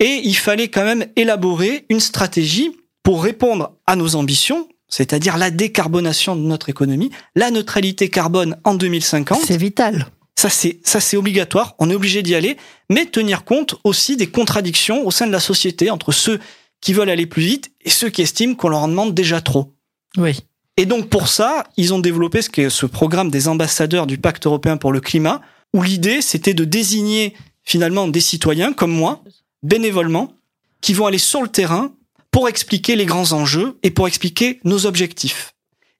Et 0.00 0.20
il 0.24 0.36
fallait 0.36 0.68
quand 0.68 0.84
même 0.84 1.06
élaborer 1.16 1.84
une 1.88 2.00
stratégie 2.00 2.70
pour 3.02 3.24
répondre 3.24 3.72
à 3.86 3.96
nos 3.96 4.14
ambitions, 4.14 4.68
c'est-à-dire 4.88 5.36
la 5.36 5.50
décarbonation 5.50 6.34
de 6.34 6.42
notre 6.42 6.68
économie, 6.68 7.10
la 7.34 7.50
neutralité 7.50 8.08
carbone 8.08 8.56
en 8.64 8.74
2050. 8.74 9.40
C'est 9.46 9.56
vital. 9.56 10.06
Ça 10.36 10.50
c'est 10.50 10.78
ça 10.84 11.00
c'est 11.00 11.16
obligatoire, 11.16 11.74
on 11.78 11.90
est 11.90 11.94
obligé 11.94 12.22
d'y 12.22 12.34
aller, 12.34 12.56
mais 12.90 13.06
tenir 13.06 13.44
compte 13.44 13.74
aussi 13.84 14.16
des 14.16 14.28
contradictions 14.28 15.06
au 15.06 15.10
sein 15.10 15.26
de 15.26 15.32
la 15.32 15.40
société 15.40 15.90
entre 15.90 16.12
ceux 16.12 16.38
qui 16.80 16.92
veulent 16.92 17.10
aller 17.10 17.26
plus 17.26 17.42
vite 17.42 17.72
et 17.82 17.90
ceux 17.90 18.08
qui 18.08 18.22
estiment 18.22 18.54
qu'on 18.54 18.68
leur 18.68 18.80
en 18.80 18.88
demande 18.88 19.14
déjà 19.14 19.40
trop. 19.40 19.74
Oui. 20.16 20.38
Et 20.76 20.86
donc 20.86 21.08
pour 21.08 21.26
ça, 21.26 21.64
ils 21.76 21.92
ont 21.92 21.98
développé 21.98 22.40
ce, 22.40 22.68
ce 22.68 22.86
programme 22.86 23.30
des 23.30 23.48
ambassadeurs 23.48 24.06
du 24.06 24.16
Pacte 24.16 24.46
européen 24.46 24.76
pour 24.76 24.92
le 24.92 25.00
climat, 25.00 25.42
où 25.74 25.82
l'idée 25.82 26.22
c'était 26.22 26.54
de 26.54 26.64
désigner 26.64 27.34
finalement 27.64 28.06
des 28.06 28.20
citoyens 28.20 28.72
comme 28.72 28.92
moi, 28.92 29.24
bénévolement, 29.64 30.32
qui 30.80 30.94
vont 30.94 31.06
aller 31.06 31.18
sur 31.18 31.42
le 31.42 31.48
terrain 31.48 31.92
pour 32.30 32.48
expliquer 32.48 32.96
les 32.96 33.06
grands 33.06 33.32
enjeux 33.32 33.78
et 33.82 33.90
pour 33.90 34.06
expliquer 34.06 34.60
nos 34.64 34.86
objectifs. 34.86 35.54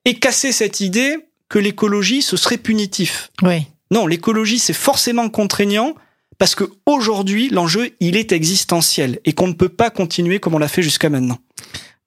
Et 0.05 0.15
casser 0.15 0.51
cette 0.51 0.79
idée 0.79 1.17
que 1.49 1.59
l'écologie, 1.59 2.21
ce 2.21 2.37
serait 2.37 2.57
punitif. 2.57 3.31
Oui. 3.41 3.65
Non, 3.91 4.05
l'écologie, 4.07 4.59
c'est 4.59 4.73
forcément 4.73 5.29
contraignant 5.29 5.95
parce 6.37 6.55
que 6.55 6.63
aujourd'hui, 6.85 7.49
l'enjeu, 7.49 7.91
il 7.99 8.15
est 8.15 8.31
existentiel 8.31 9.19
et 9.25 9.33
qu'on 9.33 9.47
ne 9.47 9.53
peut 9.53 9.69
pas 9.69 9.89
continuer 9.89 10.39
comme 10.39 10.55
on 10.55 10.59
l'a 10.59 10.67
fait 10.67 10.83
jusqu'à 10.83 11.09
maintenant. 11.09 11.39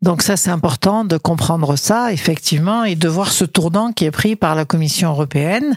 Donc 0.02 0.22
ça, 0.22 0.36
c'est 0.36 0.50
important 0.50 1.04
de 1.04 1.16
comprendre 1.16 1.76
ça, 1.76 2.12
effectivement, 2.12 2.82
et 2.82 2.96
de 2.96 3.08
voir 3.08 3.30
ce 3.30 3.44
tournant 3.44 3.92
qui 3.92 4.04
est 4.04 4.10
pris 4.10 4.34
par 4.34 4.56
la 4.56 4.64
Commission 4.64 5.10
européenne. 5.10 5.76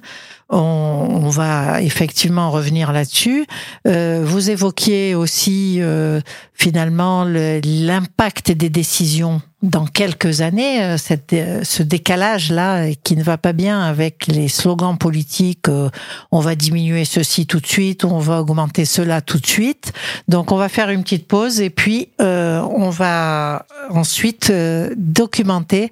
On, 0.50 1.30
va 1.30 1.82
effectivement 1.82 2.52
revenir 2.52 2.92
là-dessus. 2.92 3.46
Euh, 3.88 4.22
vous 4.24 4.52
évoquiez 4.52 5.16
aussi 5.16 5.78
euh, 5.82 6.22
finalement 6.54 7.24
l'impact 7.26 8.52
des 8.52 8.70
décisions 8.70 9.42
dans 9.62 9.86
quelques 9.86 10.42
années, 10.42 10.84
euh, 10.84 10.98
euh, 11.34 11.62
ce 11.64 11.84
décalage-là 11.84 12.94
qui 13.04 13.16
ne 13.16 13.24
va 13.24 13.38
pas 13.38 13.54
bien 13.54 13.82
avec 13.82 14.28
les 14.28 14.48
slogans 14.48 14.98
politiques, 14.98 15.70
euh, 15.70 15.90
on 16.32 16.40
va 16.40 16.56
diminuer 16.56 17.06
ceci 17.06 17.48
tout 17.48 17.60
de 17.60 17.68
suite, 17.68 18.06
on 18.06 18.20
va 18.20 18.42
augmenter 18.42 18.86
cela 18.86 19.22
tout 19.22 19.40
de 19.40 19.48
suite. 19.48 19.94
Donc 20.28 20.52
on 20.52 20.58
va 20.58 20.70
faire 20.70 20.90
une 20.90 21.04
petite 21.04 21.28
pause 21.28 21.62
et 21.62 21.70
puis 21.70 22.10
on 22.20 22.90
va 22.90 23.66
ensuite 23.90 24.52
documenter 24.98 25.92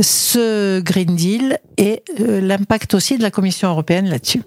ce 0.00 0.80
Green 0.80 1.14
Deal 1.14 1.58
et 1.76 2.02
l'impact 2.18 2.94
aussi 2.94 3.18
de 3.18 3.22
la 3.22 3.30
Commission 3.30 3.68
européenne 3.68 4.08
là-dessus. 4.08 4.42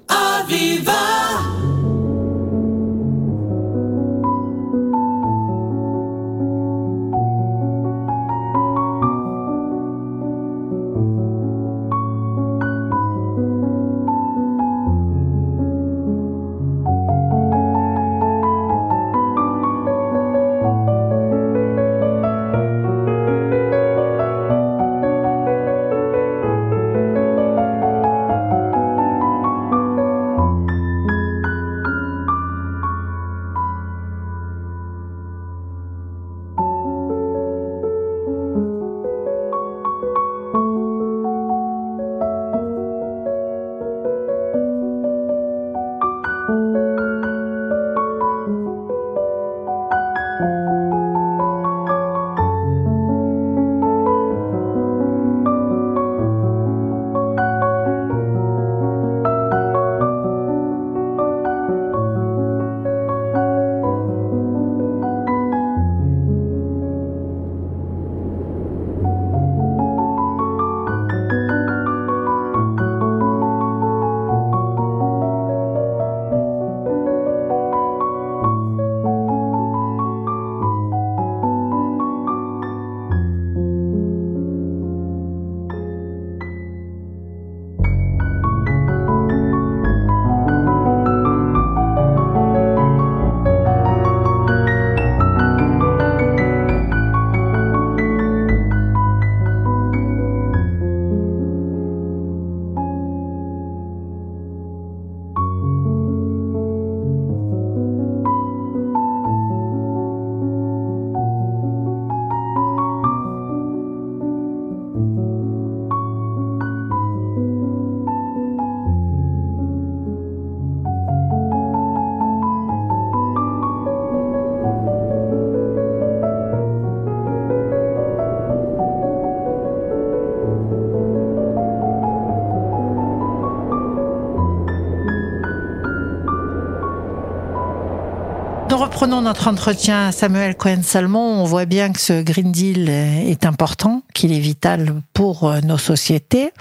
Notre 139.36 139.50
entretien, 139.50 140.14
Samuel 140.14 140.56
Cohen-Salmon, 140.56 141.42
on 141.42 141.44
voit 141.44 141.66
bien 141.66 141.92
que 141.92 142.00
ce 142.00 142.24
Green 142.24 142.54
Deal 142.54 142.88
est 142.88 143.46
important, 143.46 144.02
qu'il 144.14 144.32
est 144.32 144.40
vital 144.40 145.02
pour 145.12 145.44
euh, 145.44 145.60
nos 145.60 145.78
sociétés. 145.78 146.52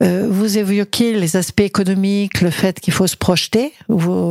Euh, 0.00 0.28
vous 0.30 0.56
évoquiez 0.56 1.14
les 1.14 1.34
aspects 1.34 1.62
économiques, 1.62 2.40
le 2.40 2.50
fait 2.50 2.78
qu'il 2.78 2.92
faut 2.92 3.08
se 3.08 3.16
projeter, 3.16 3.72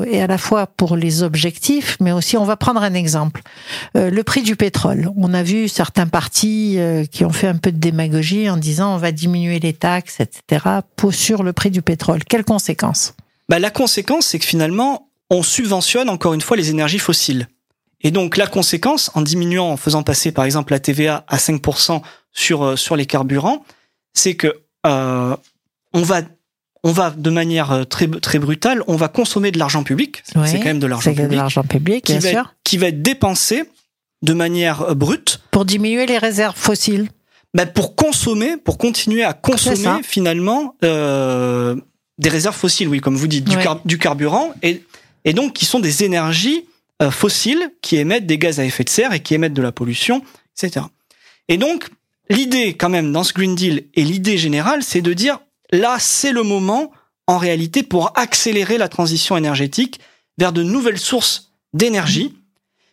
et 0.08 0.22
à 0.22 0.28
la 0.28 0.38
fois 0.38 0.66
pour 0.66 0.96
les 0.96 1.24
objectifs, 1.24 1.98
mais 2.00 2.14
aussi 2.14 2.38
on 2.38 2.46
va 2.46 2.56
prendre 2.56 2.82
un 2.82 2.94
exemple. 2.94 3.42
Euh, 3.98 4.10
le 4.10 4.24
prix 4.24 4.44
du 4.44 4.56
pétrole. 4.56 5.10
On 5.18 5.34
a 5.34 5.44
vu 5.44 5.68
certains 5.68 6.08
partis 6.08 6.80
qui 7.12 7.26
ont 7.26 7.34
fait 7.34 7.48
un 7.48 7.58
peu 7.58 7.74
de 7.74 7.80
démagogie 7.80 8.50
en 8.50 8.56
disant 8.56 8.96
on 8.96 8.98
va 8.98 9.12
diminuer 9.12 9.60
les 9.60 9.74
taxes, 9.74 10.22
etc. 10.22 10.66
Pour, 10.96 11.14
sur 11.14 11.44
le 11.44 11.52
prix 11.52 11.70
du 11.70 11.82
pétrole. 11.82 12.24
Quelles 12.24 12.46
conséquences? 12.46 13.14
Bah, 13.50 13.60
La 13.60 13.72
conséquence, 13.72 14.28
c'est 14.28 14.40
que 14.40 14.46
finalement, 14.46 15.10
on 15.30 15.44
subventionne 15.44 16.10
encore 16.10 16.34
une 16.34 16.42
fois 16.42 16.56
les 16.56 16.70
énergies 16.70 17.00
fossiles. 17.00 17.48
Et 18.04 18.12
donc 18.12 18.38
la 18.38 18.48
conséquence, 18.48 19.10
en 19.14 19.22
diminuant, 19.22 19.70
en 19.72 19.78
faisant 19.78 20.04
passer 20.04 20.32
par 20.32 20.46
exemple 20.46 20.74
la 20.74 20.80
TVA 20.80 21.24
à 21.28 21.38
5% 21.38 22.02
sur 22.32 22.78
sur 22.78 22.96
les 22.96 23.06
carburants, 23.06 23.64
c'est 24.14 24.36
que 24.36 24.62
euh, 24.86 25.36
on 25.94 26.02
va 26.02 26.22
on 26.84 26.92
va 26.92 27.12
de 27.12 27.30
manière 27.30 27.72
euh, 27.72 27.84
très 27.86 28.08
très 28.08 28.40
brutale, 28.40 28.84
on 28.88 28.96
va 28.96 29.08
consommer 29.08 29.52
de 29.52 29.60
l'argent 29.60 29.84
public. 29.84 30.24
c'est 30.46 30.58
quand 30.58 30.66
même 30.66 30.80
de 30.80 30.88
l'argent 30.88 31.14
public. 31.14 31.38
l'argent 31.38 31.64
public, 31.64 32.06
qui 32.06 32.14
bien 32.14 32.22
va, 32.22 32.30
sûr. 32.30 32.54
Qui 32.64 32.78
va 32.78 32.88
être 32.88 33.02
dépensé 33.02 33.64
de 34.22 34.34
manière 34.34 34.82
euh, 34.82 34.94
brute 34.94 35.42
pour 35.52 35.66
diminuer 35.66 36.06
les 36.06 36.18
réserves 36.18 36.58
fossiles. 36.58 37.10
Ben 37.54 37.68
pour 37.68 37.96
consommer, 37.96 38.58
pour 38.58 38.78
continuer 38.78 39.24
à 39.24 39.34
consommer 39.34 40.02
finalement 40.04 40.76
euh, 40.84 41.76
des 42.18 42.30
réserves 42.30 42.56
fossiles, 42.56 42.88
oui, 42.88 43.00
comme 43.00 43.16
vous 43.16 43.28
dites, 43.28 43.46
du, 43.46 43.56
du 43.86 43.98
carburant 43.98 44.54
et 44.62 44.84
et 45.26 45.34
donc 45.34 45.54
qui 45.54 45.66
sont 45.66 45.80
des 45.80 46.04
énergies 46.04 46.66
euh, 46.66 46.70
fossiles 47.12 47.72
qui 47.82 47.98
émettent 47.98 48.26
des 48.26 48.38
gaz 48.38 48.60
à 48.60 48.66
effet 48.66 48.84
de 48.84 48.90
serre 48.90 49.14
et 49.14 49.22
qui 49.22 49.34
émettent 49.34 49.54
de 49.54 49.62
la 49.62 49.72
pollution, 49.72 50.24
etc. 50.58 50.86
Et 51.48 51.58
donc 51.58 51.90
l'idée 52.30 52.76
quand 52.76 52.90
même 52.90 53.12
dans 53.12 53.24
ce 53.24 53.34
Green 53.34 53.56
Deal 53.56 53.86
et 53.94 54.04
l'idée 54.04 54.38
générale, 54.38 54.84
c'est 54.84 55.02
de 55.02 55.14
dire 55.14 55.40
là, 55.72 55.98
c'est 56.00 56.32
le 56.32 56.44
moment, 56.44 56.92
en 57.28 57.38
réalité, 57.38 57.84
pour 57.84 58.18
accélérer 58.18 58.78
la 58.78 58.88
transition 58.88 59.36
énergétique 59.38 60.00
vers 60.38 60.54
de 60.54 60.64
nouvelles 60.64 61.00
sources 61.00 61.52
d'énergie 61.74 62.36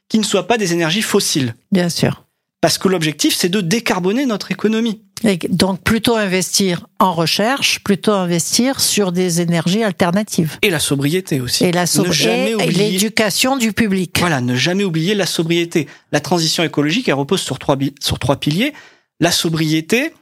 qui 0.09 0.19
ne 0.19 0.25
soient 0.25 0.47
pas 0.47 0.59
des 0.59 0.73
énergies 0.73 1.03
fossiles. 1.03 1.55
Bien 1.71 1.89
sûr. 1.89 2.25
Parce 2.61 2.79
que 2.79 2.89
l'objectif, 2.89 3.35
c'est 3.35 3.49
de 3.49 3.61
décarboner 3.61 4.27
notre 4.27 4.51
économie. 4.51 5.03
Et 5.25 5.39
donc 5.49 5.83
plutôt 5.83 6.17
investir 6.17 6.87
en 6.99 7.13
recherche, 7.13 7.81
plutôt 7.85 8.13
investir 8.13 8.81
sur 8.81 9.13
des 9.13 9.41
énergies 9.41 9.83
alternatives. 9.83 10.59
Et 10.63 10.71
la 10.71 10.81
sobriété 10.81 11.41
aussi. 11.41 11.65
Et 11.65 11.73
la 11.73 11.87
sobriété 11.87 12.57
et 12.59 12.71
l'éducation 12.71 13.57
du 13.57 13.73
public. 13.73 14.17
Voilà, 14.19 14.41
ne 14.41 14.55
jamais 14.55 14.85
oublier 14.85 15.15
la 15.15 15.27
sobriété. 15.27 15.87
La 16.13 16.21
transition 16.21 16.63
écologique, 16.63 17.09
elle 17.09 17.15
repose 17.15 17.41
sur 17.41 17.59
trois, 17.59 17.77
sur 18.01 18.19
trois 18.19 18.37
piliers. 18.37 18.73
La 19.21 19.31
sobriété, 19.31 20.13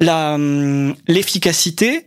la 0.00 0.34
hum, 0.34 0.94
l'efficacité 1.06 2.06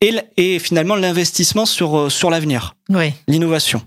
et, 0.00 0.14
et 0.36 0.58
finalement 0.58 0.96
l'investissement 0.96 1.66
sur 1.66 1.96
euh, 1.96 2.10
sur 2.10 2.30
l'avenir. 2.30 2.74
Oui. 2.88 3.12
L'innovation. 3.28 3.82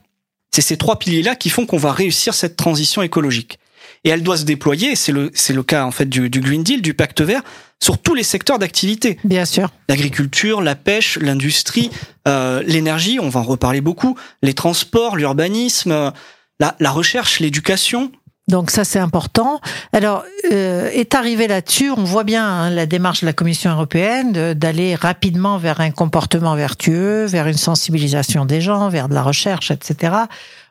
C'est 0.51 0.61
ces 0.61 0.77
trois 0.77 0.97
piliers-là 0.97 1.35
qui 1.35 1.49
font 1.49 1.65
qu'on 1.65 1.77
va 1.77 1.91
réussir 1.91 2.33
cette 2.33 2.55
transition 2.55 3.01
écologique. 3.01 3.59
Et 4.03 4.09
elle 4.09 4.23
doit 4.23 4.37
se 4.37 4.45
déployer, 4.45 4.95
c'est 4.95 5.11
le 5.11 5.29
c'est 5.33 5.53
le 5.53 5.63
cas 5.63 5.85
en 5.85 5.91
fait 5.91 6.07
du, 6.07 6.29
du 6.29 6.39
Green 6.39 6.63
Deal, 6.63 6.81
du 6.81 6.93
Pacte 6.93 7.21
Vert, 7.21 7.43
sur 7.81 7.97
tous 7.97 8.13
les 8.13 8.23
secteurs 8.23 8.59
d'activité. 8.59 9.17
Bien 9.23 9.45
sûr. 9.45 9.69
L'agriculture, 9.87 10.61
la 10.61 10.75
pêche, 10.75 11.17
l'industrie, 11.21 11.89
euh, 12.27 12.61
l'énergie, 12.65 13.19
on 13.21 13.29
va 13.29 13.39
en 13.39 13.43
reparler 13.43 13.81
beaucoup, 13.81 14.17
les 14.41 14.53
transports, 14.53 15.15
l'urbanisme, 15.15 16.11
la, 16.59 16.75
la 16.79 16.91
recherche, 16.91 17.39
l'éducation, 17.39 18.11
donc 18.49 18.71
ça 18.71 18.83
c'est 18.83 18.99
important. 18.99 19.61
Alors 19.93 20.23
euh, 20.51 20.89
est 20.89 21.13
arrivé 21.13 21.47
là-dessus, 21.47 21.91
on 21.91 22.03
voit 22.03 22.23
bien 22.23 22.43
hein, 22.43 22.69
la 22.71 22.87
démarche 22.87 23.21
de 23.21 23.27
la 23.27 23.33
Commission 23.33 23.69
européenne 23.69 24.55
d'aller 24.55 24.95
rapidement 24.95 25.59
vers 25.59 25.81
un 25.81 25.91
comportement 25.91 26.55
vertueux, 26.55 27.25
vers 27.25 27.45
une 27.45 27.57
sensibilisation 27.57 28.45
des 28.45 28.59
gens, 28.59 28.89
vers 28.89 29.07
de 29.07 29.13
la 29.13 29.21
recherche, 29.21 29.69
etc. 29.69 30.13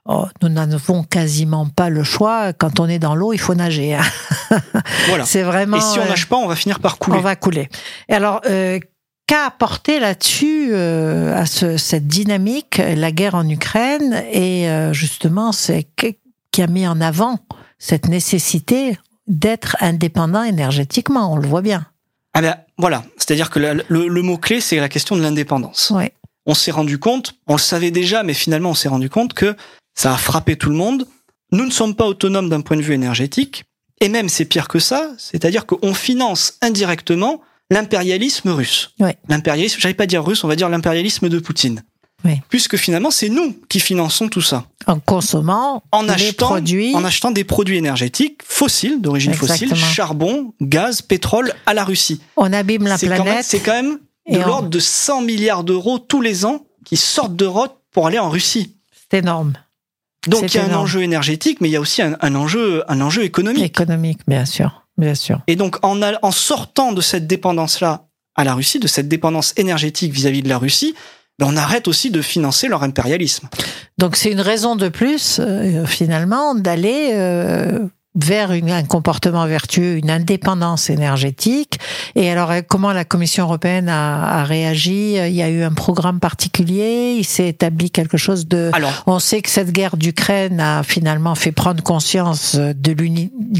Oh, 0.06 0.26
nous 0.42 0.48
n'avons 0.48 1.04
quasiment 1.04 1.68
pas 1.68 1.88
le 1.88 2.02
choix. 2.02 2.52
Quand 2.52 2.80
on 2.80 2.88
est 2.88 2.98
dans 2.98 3.14
l'eau, 3.14 3.32
il 3.32 3.38
faut 3.38 3.54
nager. 3.54 3.94
Hein. 3.94 4.02
Voilà. 5.08 5.24
c'est 5.24 5.42
vraiment. 5.42 5.76
Et 5.76 5.80
si 5.80 5.98
on 5.98 6.04
nage 6.04 6.26
pas, 6.26 6.36
on 6.36 6.46
va 6.46 6.56
finir 6.56 6.80
par 6.80 6.98
couler. 6.98 7.18
On 7.18 7.22
va 7.22 7.36
couler. 7.36 7.68
Et 8.08 8.14
alors. 8.14 8.40
Euh, 8.46 8.78
Qu'a 9.28 9.44
apporté 9.44 10.00
là-dessus 10.00 10.70
euh, 10.70 11.36
à 11.36 11.44
ce, 11.44 11.76
cette 11.76 12.06
dynamique 12.06 12.78
la 12.78 13.12
guerre 13.12 13.34
en 13.34 13.46
Ukraine 13.46 14.24
et 14.32 14.70
euh, 14.70 14.94
justement 14.94 15.52
c'est 15.52 15.86
qui 16.50 16.62
a 16.62 16.66
mis 16.66 16.88
en 16.88 16.98
avant 17.02 17.38
cette 17.78 18.08
nécessité 18.08 18.98
d'être 19.26 19.76
indépendant 19.80 20.42
énergétiquement, 20.42 21.30
on 21.30 21.36
le 21.36 21.46
voit 21.46 21.60
bien. 21.60 21.86
Ah 22.32 22.40
ben 22.40 22.56
voilà, 22.78 23.04
c'est-à-dire 23.18 23.50
que 23.50 23.58
le, 23.58 23.84
le, 24.08 24.22
mot-clé, 24.22 24.62
c'est 24.62 24.76
la 24.76 24.88
question 24.88 25.14
de 25.14 25.20
l'indépendance. 25.20 25.92
Oui. 25.94 26.04
On 26.46 26.54
s'est 26.54 26.70
rendu 26.70 26.98
compte, 26.98 27.34
on 27.46 27.54
le 27.54 27.60
savait 27.60 27.90
déjà, 27.90 28.22
mais 28.22 28.32
finalement 28.32 28.70
on 28.70 28.74
s'est 28.74 28.88
rendu 28.88 29.10
compte 29.10 29.34
que 29.34 29.54
ça 29.94 30.14
a 30.14 30.16
frappé 30.16 30.56
tout 30.56 30.70
le 30.70 30.76
monde. 30.76 31.06
Nous 31.52 31.66
ne 31.66 31.70
sommes 31.70 31.94
pas 31.94 32.06
autonomes 32.06 32.48
d'un 32.48 32.62
point 32.62 32.78
de 32.78 32.82
vue 32.82 32.94
énergétique, 32.94 33.64
et 34.00 34.08
même 34.08 34.28
c'est 34.28 34.44
pire 34.44 34.68
que 34.68 34.78
ça, 34.78 35.10
c'est-à-dire 35.18 35.66
qu'on 35.66 35.94
finance 35.94 36.54
indirectement 36.62 37.40
l'impérialisme 37.70 38.50
russe. 38.50 38.92
Oui. 39.00 39.10
L'impérialisme, 39.28 39.78
j'allais 39.80 39.94
pas 39.94 40.06
dire 40.06 40.24
russe, 40.24 40.44
on 40.44 40.48
va 40.48 40.56
dire 40.56 40.68
l'impérialisme 40.68 41.28
de 41.28 41.38
Poutine. 41.38 41.82
Oui. 42.24 42.40
Puisque 42.48 42.76
finalement, 42.76 43.10
c'est 43.10 43.28
nous 43.28 43.56
qui 43.68 43.78
finançons 43.78 44.28
tout 44.28 44.42
ça. 44.42 44.66
En 44.86 44.98
consommant 44.98 45.84
en 45.92 46.08
achetant, 46.08 46.46
produits. 46.46 46.94
En 46.96 47.04
achetant 47.04 47.30
des 47.30 47.44
produits 47.44 47.76
énergétiques 47.76 48.40
fossiles, 48.44 49.00
d'origine 49.00 49.34
fossile, 49.34 49.74
charbon, 49.76 50.52
gaz, 50.60 51.00
pétrole 51.00 51.52
à 51.66 51.74
la 51.74 51.84
Russie. 51.84 52.20
On 52.36 52.52
abîme 52.52 52.88
la 52.88 52.98
planète. 52.98 53.44
C'est 53.44 53.60
quand 53.60 53.72
même 53.72 53.98
de 54.28 54.38
l'ordre 54.38 54.68
de 54.68 54.80
100 54.80 55.22
milliards 55.22 55.64
d'euros 55.64 55.98
tous 55.98 56.20
les 56.20 56.44
ans 56.44 56.66
qui 56.84 56.96
sortent 56.96 57.36
d'Europe 57.36 57.78
pour 57.92 58.06
aller 58.06 58.18
en 58.18 58.30
Russie. 58.30 58.74
C'est 59.10 59.18
énorme. 59.18 59.52
Donc 60.26 60.52
il 60.52 60.56
y 60.56 60.60
a 60.60 60.64
un 60.64 60.74
enjeu 60.74 61.02
énergétique, 61.02 61.60
mais 61.60 61.68
il 61.68 61.72
y 61.72 61.76
a 61.76 61.80
aussi 61.80 62.02
un, 62.02 62.34
enjeu, 62.34 62.82
un 62.88 63.00
enjeu 63.00 63.22
économique. 63.22 63.64
Économique, 63.64 64.18
bien 64.26 64.44
sûr, 64.44 64.84
bien 64.96 65.14
sûr. 65.14 65.40
Et 65.46 65.56
donc 65.56 65.76
en, 65.82 66.00
en 66.02 66.30
sortant 66.30 66.92
de 66.92 67.00
cette 67.00 67.26
dépendance-là 67.26 68.06
à 68.34 68.44
la 68.44 68.54
Russie, 68.54 68.78
de 68.78 68.86
cette 68.86 69.08
dépendance 69.08 69.52
énergétique 69.56 70.12
vis-à-vis 70.12 70.42
de 70.42 70.48
la 70.48 70.58
Russie, 70.58 70.94
ben 71.38 71.46
on 71.48 71.56
arrête 71.56 71.86
aussi 71.88 72.10
de 72.10 72.20
financer 72.20 72.68
leur 72.68 72.82
impérialisme. 72.82 73.48
Donc 73.98 74.16
c'est 74.16 74.30
une 74.30 74.40
raison 74.40 74.76
de 74.76 74.88
plus, 74.88 75.38
euh, 75.40 75.86
finalement, 75.86 76.54
d'aller 76.54 77.10
euh, 77.12 77.86
vers 78.18 78.52
une, 78.52 78.70
un 78.70 78.84
comportement 78.84 79.46
vertueux, 79.46 79.96
une 79.96 80.10
indépendance 80.10 80.90
énergétique. 80.90 81.78
Et 82.14 82.30
alors, 82.30 82.50
euh, 82.50 82.60
comment 82.66 82.92
la 82.92 83.04
Commission 83.04 83.44
européenne 83.44 83.88
a, 83.88 84.40
a 84.40 84.44
réagi? 84.44 85.14
Il 85.14 85.34
y 85.34 85.42
a 85.42 85.48
eu 85.48 85.62
un 85.62 85.72
programme 85.72 86.20
particulier? 86.20 87.14
Il 87.18 87.24
s'est 87.24 87.48
établi 87.48 87.90
quelque 87.90 88.16
chose 88.16 88.46
de... 88.46 88.70
Alors, 88.72 89.04
On 89.06 89.18
sait 89.18 89.42
que 89.42 89.50
cette 89.50 89.72
guerre 89.72 89.96
d'Ukraine 89.96 90.60
a 90.60 90.82
finalement 90.82 91.34
fait 91.34 91.52
prendre 91.52 91.82
conscience 91.82 92.56
de 92.56 92.96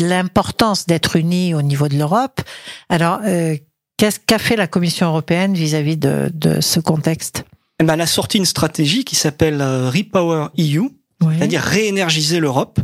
l'importance 0.02 0.86
d'être 0.86 1.16
unis 1.16 1.54
au 1.54 1.62
niveau 1.62 1.88
de 1.88 1.96
l'Europe. 1.96 2.40
Alors, 2.88 3.20
euh, 3.24 3.56
qu'est-ce 3.96 4.18
qu'a 4.18 4.38
fait 4.38 4.56
la 4.56 4.66
Commission 4.66 5.06
européenne 5.06 5.54
vis-à-vis 5.54 5.96
-vis 5.96 5.98
de, 5.98 6.30
de 6.34 6.60
ce 6.60 6.80
contexte? 6.80 7.44
Eh 7.80 7.84
ben, 7.84 7.94
elle 7.94 8.00
a 8.00 8.06
sorti 8.06 8.38
une 8.38 8.44
stratégie 8.44 9.04
qui 9.04 9.14
s'appelle 9.14 9.60
euh, 9.60 9.88
Repower 9.88 10.48
EU, 10.58 10.80
oui. 11.20 11.34
c'est-à-dire 11.38 11.62
réénergiser 11.62 12.40
l'Europe, 12.40 12.80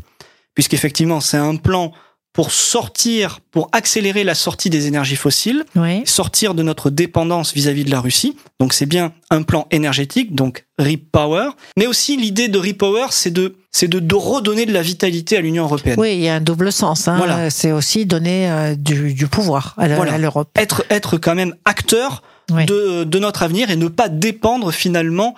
puisqu'effectivement 0.54 1.20
c'est 1.20 1.36
un 1.36 1.56
plan 1.56 1.92
pour 2.34 2.50
sortir, 2.50 3.38
pour 3.52 3.68
accélérer 3.70 4.24
la 4.24 4.34
sortie 4.34 4.68
des 4.68 4.88
énergies 4.88 5.14
fossiles, 5.14 5.64
oui. 5.76 6.02
sortir 6.04 6.54
de 6.54 6.64
notre 6.64 6.90
dépendance 6.90 7.54
vis-à-vis 7.54 7.82
-vis 7.82 7.86
de 7.86 7.90
la 7.92 8.00
Russie. 8.00 8.36
Donc 8.58 8.72
c'est 8.72 8.86
bien 8.86 9.12
un 9.30 9.42
plan 9.42 9.68
énergétique, 9.70 10.34
donc 10.34 10.66
Repower. 10.76 11.50
Mais 11.76 11.86
aussi 11.86 12.16
l'idée 12.16 12.48
de 12.48 12.58
Repower, 12.58 13.06
c'est 13.10 13.30
de 13.30 13.54
c'est 13.70 13.88
de, 13.88 14.00
de, 14.00 14.14
redonner 14.14 14.66
de 14.66 14.72
la 14.72 14.82
vitalité 14.82 15.36
à 15.36 15.40
l'Union 15.40 15.64
européenne. 15.64 15.96
Oui, 15.98 16.14
il 16.14 16.20
y 16.20 16.28
a 16.28 16.36
un 16.36 16.40
double 16.40 16.70
sens. 16.70 17.08
Hein. 17.08 17.16
Voilà. 17.16 17.50
C'est 17.50 17.72
aussi 17.72 18.06
donner 18.06 18.48
euh, 18.48 18.74
du, 18.76 19.14
du, 19.14 19.26
pouvoir 19.26 19.74
à 19.78 19.88
l'Europe. 19.88 20.48
Voilà. 20.54 20.64
Être 20.64 20.84
être 20.90 21.18
quand 21.18 21.34
même 21.34 21.54
acteur 21.64 22.22
oui. 22.52 22.66
de, 22.66 23.04
de 23.04 23.18
notre 23.18 23.42
avenir 23.42 23.70
et 23.70 23.76
ne 23.76 23.88
pas 23.88 24.08
dépendre 24.08 24.72
finalement 24.72 25.34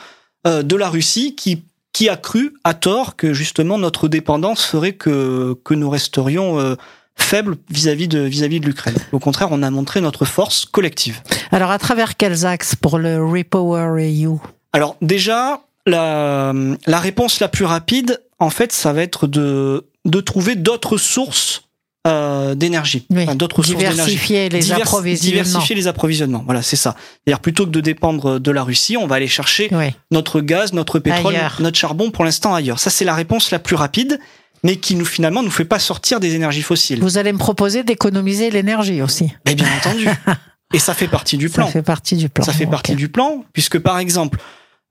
euh, 0.47 0.63
de 0.63 0.77
la 0.77 0.89
Russie 0.89 1.35
qui 1.35 1.65
qui 1.97 2.11
a 2.11 2.17
cru 2.19 2.53
à 2.63 2.75
tort 2.75 3.17
que 3.17 3.33
justement 3.33 3.79
notre 3.79 4.07
dépendance 4.07 4.67
ferait 4.67 4.93
que 4.93 5.57
que 5.65 5.73
nous 5.73 5.89
resterions 5.89 6.61
euh, 6.61 6.75
faibles 7.15 7.57
vis-à-vis 7.71 8.07
de 8.07 8.19
vis-à-vis 8.19 8.61
de 8.61 8.67
l'Ukraine. 8.67 8.99
Au 9.13 9.19
contraire, 9.19 9.49
on 9.51 9.63
a 9.63 9.71
montré 9.71 10.03
notre 10.03 10.27
force 10.27 10.67
collective. 10.67 11.23
Alors 11.53 11.71
à 11.71 11.79
travers 11.79 12.19
quels 12.19 12.45
axes 12.45 12.77
pour 12.77 12.99
le 12.99 13.25
Repower 13.25 14.05
EU 14.05 14.37
Alors 14.75 14.97
déjà 15.01 15.63
la 15.87 16.53
la 16.87 17.01
réponse 17.01 17.41
la 17.41 17.49
plus 17.49 17.65
rapide 17.65 18.21
en 18.41 18.51
fait, 18.51 18.73
ça 18.73 18.93
va 18.93 19.01
être 19.01 19.27
de 19.27 19.87
de 20.05 20.21
trouver 20.21 20.55
d'autres 20.55 20.99
sources 20.99 21.63
euh, 22.07 22.55
d'énergie, 22.55 23.07
oui. 23.11 23.25
enfin, 23.25 23.35
d'autres 23.35 23.63
sources 23.63 23.77
d'énergie. 23.77 23.97
Diversifier 23.97 24.49
les 24.49 24.61
Divers, 24.61 24.83
approvisionnements. 24.83 25.43
Diversifier 25.43 25.77
les 25.77 25.87
approvisionnements. 25.87 26.43
Voilà, 26.45 26.63
c'est 26.63 26.77
ça. 26.77 26.95
C'est-à-dire 27.25 27.41
plutôt 27.41 27.65
que 27.65 27.71
de 27.71 27.81
dépendre 27.81 28.39
de 28.39 28.51
la 28.51 28.63
Russie, 28.63 28.97
on 28.97 29.07
va 29.07 29.17
aller 29.17 29.27
chercher 29.27 29.69
oui. 29.73 29.87
notre 30.11 30.41
gaz, 30.41 30.73
notre 30.73 30.99
pétrole, 30.99 31.35
ailleurs. 31.35 31.57
notre 31.61 31.77
charbon 31.77 32.11
pour 32.11 32.25
l'instant 32.25 32.55
ailleurs. 32.55 32.79
Ça, 32.79 32.91
c'est 32.91 33.05
la 33.05 33.15
réponse 33.15 33.51
la 33.51 33.59
plus 33.59 33.77
rapide. 33.77 34.19
mais 34.63 34.77
qui 34.77 34.97
nous 34.97 35.05
finalement 35.05 35.43
nous 35.43 35.51
fait 35.51 35.67
pas 35.67 35.79
sortir 35.79 36.19
des 36.19 36.35
énergies 36.35 36.63
fossiles. 36.63 37.01
Vous 37.01 37.19
allez 37.19 37.33
me 37.33 37.39
proposer 37.39 37.85
d'économiser 37.85 38.51
l'énergie 38.51 39.03
aussi. 39.03 39.33
Mais 39.45 39.55
bien 39.55 39.67
entendu. 39.79 40.09
Et 40.75 40.79
ça 40.79 40.95
fait 40.95 41.09
partie 41.09 41.37
du 41.37 41.49
plan. 41.49 41.67
Ça 41.67 41.73
fait 41.73 41.83
partie 41.83 42.17
du 42.17 42.29
plan. 42.29 42.45
Ça 42.45 42.53
fait 42.53 42.67
partie 42.67 42.97
du 42.97 43.09
plan, 43.09 43.45
puisque 43.53 43.79
par 43.79 43.99
exemple, 43.99 44.39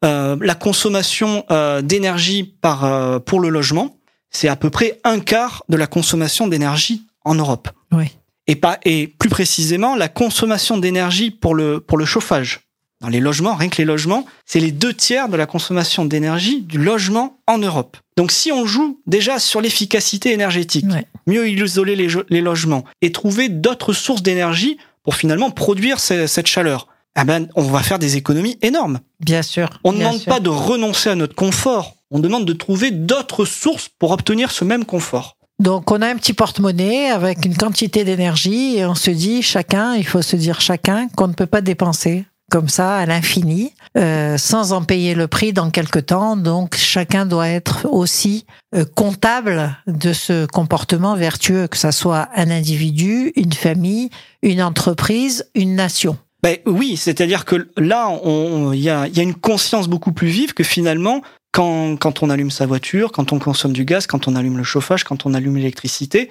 euh, 0.03 0.37
la 0.41 0.55
consommation 0.55 1.45
euh, 1.51 1.81
d'énergie 1.81 2.43
par 2.43 2.85
euh, 2.85 3.19
pour 3.19 3.39
le 3.39 3.49
logement, 3.49 3.97
c'est 4.35 4.47
à 4.47 4.55
peu 4.55 4.69
près 4.69 4.99
un 5.03 5.19
quart 5.19 5.63
de 5.69 5.77
la 5.77 5.87
consommation 5.87 6.47
d'énergie 6.47 7.03
en 7.23 7.35
Europe. 7.35 7.69
Oui. 7.91 8.05
Et 8.47 8.55
pas 8.55 8.77
et 8.85 9.07
plus 9.07 9.29
précisément 9.29 9.95
la 9.95 10.07
consommation 10.09 10.77
d'énergie 10.77 11.31
pour 11.31 11.55
le 11.55 11.79
pour 11.79 11.97
le 11.97 12.05
chauffage 12.05 12.59
dans 13.01 13.09
les 13.09 13.19
logements, 13.19 13.55
rien 13.55 13.69
que 13.69 13.77
les 13.77 13.85
logements, 13.85 14.25
c'est 14.45 14.59
les 14.59 14.71
deux 14.71 14.93
tiers 14.93 15.27
de 15.29 15.35
la 15.35 15.45
consommation 15.45 16.05
d'énergie 16.05 16.61
du 16.61 16.77
logement 16.77 17.39
en 17.45 17.57
Europe. 17.57 17.97
Donc 18.17 18.31
si 18.31 18.51
on 18.51 18.65
joue 18.65 19.01
déjà 19.05 19.37
sur 19.39 19.59
l'efficacité 19.61 20.31
énergétique, 20.31 20.85
Ouais. 20.89 21.05
mieux 21.27 21.47
isoler 21.49 21.95
les, 21.95 22.41
logements 22.41 22.85
et 23.01 23.11
trouver 23.11 23.49
d'autres 23.49 23.93
sources 23.93 24.21
d'énergie 24.23 24.77
pour 25.03 25.15
finalement 25.15 25.51
produire 25.51 25.99
ce- 25.99 26.25
cette 26.27 26.47
chaleur, 26.47 26.87
eh 27.19 27.25
ben, 27.25 27.47
on 27.55 27.63
va 27.63 27.83
faire 27.83 27.99
des 27.99 28.15
économies 28.15 28.57
énormes. 28.61 28.99
Bien 29.19 29.41
sûr. 29.41 29.69
On 29.83 29.91
ne 29.91 29.99
demande 29.99 30.19
sûr. 30.19 30.31
pas 30.31 30.39
de 30.39 30.49
renoncer 30.49 31.09
à 31.09 31.15
notre 31.15 31.35
confort, 31.35 31.94
on 32.11 32.19
demande 32.19 32.45
de 32.45 32.53
trouver 32.53 32.91
d'autres 32.91 33.45
sources 33.45 33.89
pour 33.99 34.11
obtenir 34.11 34.51
ce 34.51 34.63
même 34.63 34.85
confort. 34.85 35.37
Donc 35.59 35.89
on 35.91 36.01
a 36.01 36.07
un 36.07 36.17
petit 36.17 36.33
porte-monnaie 36.33 37.09
avec 37.09 37.45
une 37.45 37.55
quantité 37.55 38.03
d'énergie 38.03 38.75
et 38.77 38.85
on 38.85 38.95
se 38.95 39.09
dit 39.11 39.41
chacun, 39.41 39.95
il 39.95 40.05
faut 40.05 40.21
se 40.21 40.35
dire 40.35 40.59
chacun 40.59 41.07
qu'on 41.15 41.27
ne 41.29 41.33
peut 41.33 41.45
pas 41.45 41.61
dépenser 41.61 42.25
comme 42.51 42.69
ça 42.69 42.97
à 42.97 43.05
l'infini 43.07 43.71
euh, 43.97 44.37
sans 44.37 44.71
en 44.73 44.83
payer 44.83 45.15
le 45.15 45.27
prix 45.27 45.51
dans 45.53 45.71
quelque 45.71 45.97
temps. 45.99 46.35
Donc 46.37 46.75
chacun 46.75 47.25
doit 47.25 47.47
être 47.47 47.87
aussi 47.89 48.45
euh, 48.75 48.85
comptable 48.95 49.75
de 49.87 50.13
ce 50.13 50.45
comportement 50.45 51.15
vertueux, 51.15 51.67
que 51.67 51.77
ça 51.77 51.91
soit 51.93 52.27
un 52.35 52.51
individu, 52.51 53.31
une 53.35 53.53
famille, 53.53 54.09
une 54.43 54.61
entreprise, 54.61 55.49
une 55.55 55.73
nation. 55.75 56.17
Ben 56.43 56.57
oui, 56.67 56.97
c'est-à-dire 56.97 57.45
que 57.45 57.69
là, 57.77 58.09
on- 58.09 58.19
on- 58.29 58.73
il 58.73 58.81
y 58.81 58.89
a, 58.89 59.07
il 59.07 59.15
y 59.17 59.19
a 59.19 59.23
une 59.23 59.33
conscience 59.33 59.87
beaucoup 59.87 60.11
plus 60.11 60.27
vive 60.27 60.53
que 60.53 60.63
finalement, 60.63 61.21
quand, 61.55 62.21
on 62.21 62.29
allume 62.29 62.51
sa 62.51 62.65
voiture, 62.65 63.13
quand 63.13 63.31
on 63.31 63.39
consomme 63.39 63.71
du 63.71 63.85
gaz, 63.85 64.07
quand 64.07 64.27
on 64.27 64.35
allume 64.35 64.57
le 64.57 64.63
chauffage, 64.63 65.05
quand 65.05 65.25
on 65.25 65.33
allume 65.33 65.55
l'électricité, 65.55 66.29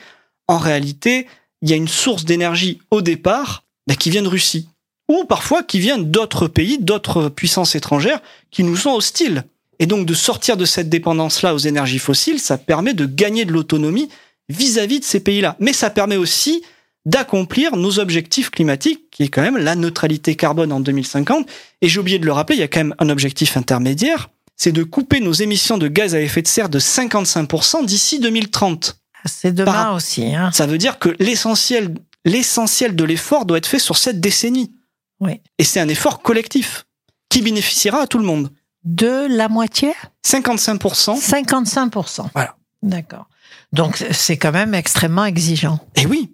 en 0.48 0.58
réalité, 0.58 1.26
il 1.62 1.70
y 1.70 1.72
a 1.72 1.76
une 1.76 1.88
source 1.88 2.26
d'énergie 2.26 2.80
au 2.90 3.00
départ 3.00 3.64
ben, 3.86 3.96
qui 3.96 4.10
vient 4.10 4.22
de 4.22 4.28
Russie. 4.28 4.68
Ou 5.08 5.24
parfois 5.24 5.62
qui 5.62 5.80
vient 5.80 5.96
d'autres 5.96 6.46
pays, 6.46 6.78
d'autres 6.78 7.30
puissances 7.30 7.74
étrangères 7.74 8.20
qui 8.50 8.64
nous 8.64 8.76
sont 8.76 8.90
hostiles. 8.90 9.44
Et 9.78 9.86
donc 9.86 10.04
de 10.04 10.12
sortir 10.12 10.58
de 10.58 10.66
cette 10.66 10.90
dépendance-là 10.90 11.54
aux 11.54 11.58
énergies 11.58 11.98
fossiles, 11.98 12.38
ça 12.38 12.58
permet 12.58 12.92
de 12.92 13.06
gagner 13.06 13.46
de 13.46 13.52
l'autonomie 13.52 14.10
vis-à-vis 14.50 15.00
de 15.00 15.04
ces 15.04 15.20
pays-là. 15.20 15.56
Mais 15.58 15.72
ça 15.72 15.88
permet 15.88 16.16
aussi 16.16 16.62
d'accomplir 17.06 17.76
nos 17.76 17.98
objectifs 17.98 18.50
climatiques, 18.50 19.10
qui 19.10 19.22
est 19.22 19.28
quand 19.28 19.42
même 19.42 19.56
la 19.56 19.74
neutralité 19.74 20.36
carbone 20.36 20.72
en 20.72 20.80
2050. 20.80 21.48
Et 21.80 21.88
j'ai 21.88 22.00
oublié 22.00 22.18
de 22.18 22.26
le 22.26 22.32
rappeler, 22.32 22.56
il 22.56 22.60
y 22.60 22.64
a 22.64 22.68
quand 22.68 22.80
même 22.80 22.94
un 22.98 23.08
objectif 23.08 23.56
intermédiaire, 23.56 24.28
c'est 24.56 24.72
de 24.72 24.82
couper 24.84 25.20
nos 25.20 25.32
émissions 25.32 25.78
de 25.78 25.88
gaz 25.88 26.14
à 26.14 26.20
effet 26.20 26.42
de 26.42 26.46
serre 26.48 26.68
de 26.68 26.78
55% 26.78 27.84
d'ici 27.84 28.20
2030. 28.20 28.96
C'est 29.26 29.52
demain 29.52 29.72
Par- 29.72 29.94
aussi. 29.94 30.34
Hein. 30.34 30.50
Ça 30.52 30.66
veut 30.66 30.78
dire 30.78 30.98
que 30.98 31.14
l'essentiel, 31.18 31.94
l'essentiel 32.24 32.94
de 32.94 33.04
l'effort 33.04 33.46
doit 33.46 33.58
être 33.58 33.66
fait 33.66 33.78
sur 33.78 33.96
cette 33.96 34.20
décennie. 34.20 34.72
Oui. 35.20 35.40
Et 35.58 35.64
c'est 35.64 35.80
un 35.80 35.88
effort 35.88 36.20
collectif 36.22 36.84
qui 37.30 37.40
bénéficiera 37.42 38.00
à 38.02 38.06
tout 38.06 38.18
le 38.18 38.24
monde. 38.24 38.50
De 38.84 39.26
la 39.34 39.48
moitié? 39.48 39.94
55%. 40.26 41.18
55%. 41.18 42.28
Voilà. 42.34 42.56
D'accord. 42.82 43.28
Donc 43.72 44.04
c'est 44.12 44.36
quand 44.36 44.52
même 44.52 44.74
extrêmement 44.74 45.24
exigeant. 45.24 45.80
Et 45.96 46.06
oui. 46.06 46.32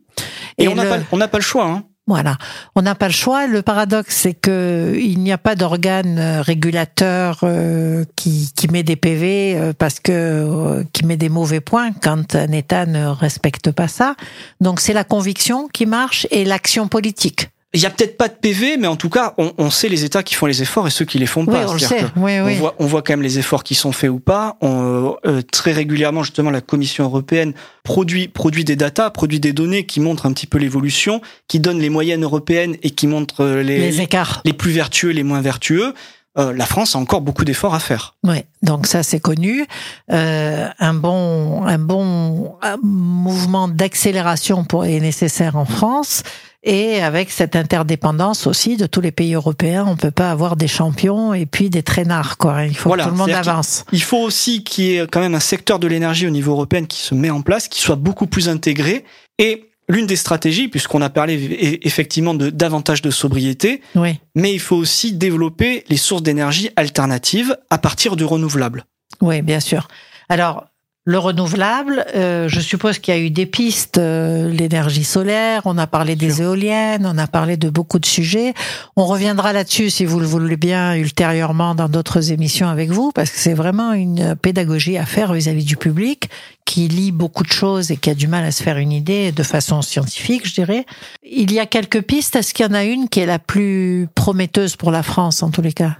Et, 0.59 0.65
Et 0.65 0.69
on 0.69 0.75
n'a 0.75 0.85
le- 0.85 0.91
pas, 0.91 0.99
on 1.13 1.17
n'a 1.17 1.29
pas 1.29 1.39
le 1.39 1.45
choix. 1.45 1.67
Hein. 1.67 1.85
Voilà, 2.11 2.39
on 2.75 2.83
n'a 2.83 2.97
pas 2.97 3.07
le 3.07 3.13
choix. 3.13 3.47
Le 3.47 3.63
paradoxe, 3.63 4.17
c'est 4.17 4.35
que 4.35 4.99
il 5.01 5.21
n'y 5.21 5.31
a 5.31 5.39
pas 5.39 5.55
d'organe 5.55 6.19
euh, 6.19 6.43
régulateur 6.43 7.39
euh, 7.45 8.05
qui, 8.17 8.51
qui 8.57 8.67
met 8.67 8.83
des 8.83 8.97
PV 8.97 9.55
euh, 9.55 9.73
parce 9.73 10.01
que 10.01 10.85
qui 10.93 11.07
met 11.07 11.17
des 11.17 11.29
mauvais 11.29 11.61
points 11.61 11.93
quand 11.93 12.35
un 12.35 12.51
État 12.51 12.85
ne 12.85 13.07
respecte 13.07 13.71
pas 13.71 13.87
ça. 13.87 14.17
Donc 14.61 14.81
c'est 14.81 14.93
la 14.93 15.05
conviction 15.05 15.69
qui 15.69 15.87
marche 15.87 16.27
et 16.33 16.45
l'action 16.45 16.89
politique. 16.89 17.49
Il 17.73 17.81
y 17.81 17.87
a 17.87 17.91
peut-être 17.91 18.17
pas 18.17 18.27
de 18.27 18.35
PV, 18.35 18.79
mais 18.79 18.89
en 18.89 18.97
tout 18.97 19.11
cas, 19.11 19.33
on, 19.39 19.53
on 19.57 19.71
sait 19.71 19.89
les 19.89 20.05
États 20.05 20.25
qui 20.25 20.35
font 20.35 20.47
les 20.47 20.61
efforts 20.61 20.89
et 20.89 20.91
ceux 20.91 21.05
qui 21.05 21.19
les 21.21 21.27
font 21.27 21.43
Oui, 21.47 21.53
pas. 21.53 21.69
on 21.69 21.75
le 21.75 21.79
sait. 21.79 21.99
que 22.01 22.05
Oui, 22.17 22.41
On, 22.41 22.47
oui. 22.47 22.55
voit, 22.57 22.75
on 22.81 22.87
voit 22.87 23.03
quand 23.03 23.13
même 23.13 23.23
les 23.23 23.39
efforts 23.39 23.63
qui 23.63 23.77
sont 23.77 23.93
faits 23.93 24.11
ou 24.11 24.19
pas. 24.19 24.57
On, 24.61 25.15
euh, 25.25 25.41
très 25.43 25.71
régulièrement, 25.71 26.25
justement, 26.25 26.51
la 26.51 26.61
Commission 26.63 27.05
européenne 27.05 27.53
produit, 27.85 28.27
produit 28.27 28.65
des 28.65 28.75
datas, 28.75 29.11
produit 29.11 29.39
des 29.39 29.53
données 29.53 29.87
qui 29.87 30.01
montrent 30.01 30.27
un 30.27 30.33
petit 30.33 30.49
peu 30.49 30.59
l'évolution, 30.59 31.21
qui 31.47 31.61
donnent 31.61 31.79
les 31.79 31.91
moyennes 31.91 32.25
européennes 32.25 32.77
et 32.83 32.91
qui 32.91 33.07
montrent 33.07 33.45
euh, 33.45 33.63
les, 33.63 33.79
Les 33.79 34.01
écarts. 34.01 34.43
les 34.45 34.53
plus 34.53 34.73
vertueux, 34.73 35.11
les 35.11 35.23
moins 35.23 35.41
vertueux. 35.41 35.95
Euh, 36.39 36.53
la 36.53 36.65
France 36.67 36.95
a 36.95 36.99
encore 36.99 37.21
beaucoup 37.23 37.45
d'efforts 37.45 37.75
à 37.75 37.81
faire. 37.81 38.15
Oui, 38.25 38.39
donc 38.63 38.87
ça 38.87 39.03
c'est 39.03 39.19
connu. 39.19 39.67
Euh, 40.13 40.69
un 40.79 40.95
bon, 40.95 41.65
un 41.67 41.79
bon 41.79 42.55
euh, 42.65 42.77
mouvement 42.83 43.67
d'accélération 43.69 44.65
pour 44.65 44.85
est 44.85 45.01
nécessaire 45.01 45.57
en 45.57 45.65
France. 45.65 46.23
Et 46.63 47.01
avec 47.03 47.31
cette 47.31 47.57
interdépendance 47.57 48.47
aussi 48.47 48.77
de 48.77 48.85
tous 48.87 49.01
les 49.01 49.13
pays 49.13 49.33
européens, 49.33 49.87
on 49.89 49.97
peut 49.97 50.11
pas 50.11 50.31
avoir 50.31 50.57
des 50.57 50.69
champions 50.69 51.33
et 51.33 51.47
puis 51.47 51.71
des 51.71 51.83
traînards, 51.83 52.37
quoi. 52.37 52.67
Il 52.67 52.77
faut 52.77 52.91
Voilà, 52.91 53.05
que 53.05 53.09
tout 53.09 53.15
le 53.15 53.19
monde 53.19 53.31
avance. 53.31 53.85
Il 53.93 54.03
faut 54.03 54.19
aussi 54.19 54.63
qu'il 54.63 54.85
y 54.85 54.97
ait 54.99 55.07
quand 55.11 55.21
même 55.21 55.35
un 55.35 55.41
secteur 55.41 55.79
de 55.79 55.87
l'énergie 55.87 56.27
au 56.27 56.31
niveau 56.31 56.53
européen 56.53 56.85
qui 56.85 57.01
se 57.01 57.15
met 57.15 57.31
en 57.31 57.41
place, 57.41 57.67
qui 57.67 57.81
soit 57.81 57.97
beaucoup 57.97 58.27
plus 58.27 58.51
intégré. 58.51 59.07
Et 59.39 59.71
l'une 59.89 60.07
des 60.07 60.17
stratégies, 60.17 60.69
puisqu'on 60.69 61.01
a 61.01 61.09
parlé 61.09 61.37
e- 61.39 61.79
effectivement 61.87 62.35
de 62.35 62.51
davantage 62.51 63.01
de 63.01 63.11
sobriété, 63.11 63.81
Oui, 63.95 64.21
mais 64.35 64.53
il 64.53 64.61
faut 64.61 64.77
aussi 64.77 65.15
développer 65.15 65.85
les 65.89 65.97
sources 65.97 66.23
d'énergie 66.23 66.69
alternatives 66.77 67.57
à 67.71 67.79
partir 67.79 68.17
du 68.17 68.25
renouvelable. 68.25 68.85
oui, 69.23 69.41
bien 69.41 69.61
sûr. 69.61 69.89
Alors, 70.29 70.67
le 71.11 71.19
renouvelable, 71.19 72.05
euh, 72.15 72.49
je 72.49 72.61
suppose 72.61 73.01
qu'il 73.01 73.13
y 73.13 73.17
a 73.17 73.21
eu 73.21 73.31
des 73.31 73.45
pistes, 73.47 73.99
euh, 73.99 74.49
l'énergie 74.49 75.03
solaire, 75.03 75.63
on 75.65 75.77
a 75.77 75.89
parlé 75.89 76.15
des 76.15 76.41
éoliennes, 76.43 77.05
on 77.05 77.19
a 77.19 77.27
parlé 77.27 77.57
de 77.57 77.69
beaucoup 77.69 77.99
de 77.99 78.07
sujets. 78.07 78.55
On 78.95 79.05
reviendra 79.07 79.53
là-dessus, 79.53 79.91
si 79.91 80.05
vous 80.05 80.21
le 80.21 80.27
voulez 80.27 80.57
bien, 80.57 80.95
ultérieurement 80.95 81.75
dans 81.75 81.89
d'autres 81.89 82.31
émissions 82.31 82.69
avec 82.69 82.91
vous, 82.91 83.11
parce 83.13 83.31
que 83.31 83.39
c'est 83.39 83.55
vraiment 83.55 83.93
une 83.93 84.37
pédagogie 84.37 84.99
à 84.99 85.05
faire 85.05 85.33
vis-à-vis 85.33 85.65
du 85.65 85.77
public 85.77 86.31
qui 86.65 86.87
lit 86.87 87.11
beaucoup 87.11 87.43
de 87.43 87.51
choses 87.51 87.91
et 87.91 87.97
qui 87.97 88.09
a 88.11 88.15
du 88.15 88.29
mal 88.29 88.45
à 88.45 88.53
se 88.53 88.63
faire 88.63 88.77
une 88.79 88.93
idée 88.93 89.33
de 89.33 89.43
façon 89.43 89.83
scientifique, 89.83 90.47
je 90.47 90.55
dirais. 90.55 90.87
Il 91.29 91.51
y 91.53 91.59
a 91.59 91.67
quelques 91.67 92.03
pistes. 92.03 92.37
Est-ce 92.37 92.55
qu'il 92.55 92.65
y 92.65 92.69
en 92.69 92.75
a 92.75 92.85
une 92.85 93.09
qui 93.09 93.19
est 93.19 93.27
la 93.27 93.41
plus 93.41 94.07
prometteuse 94.15 94.77
pour 94.77 94.93
la 94.93 95.03
France, 95.03 95.43
en 95.43 95.51
tous 95.51 95.63
les 95.63 95.73
cas? 95.73 95.97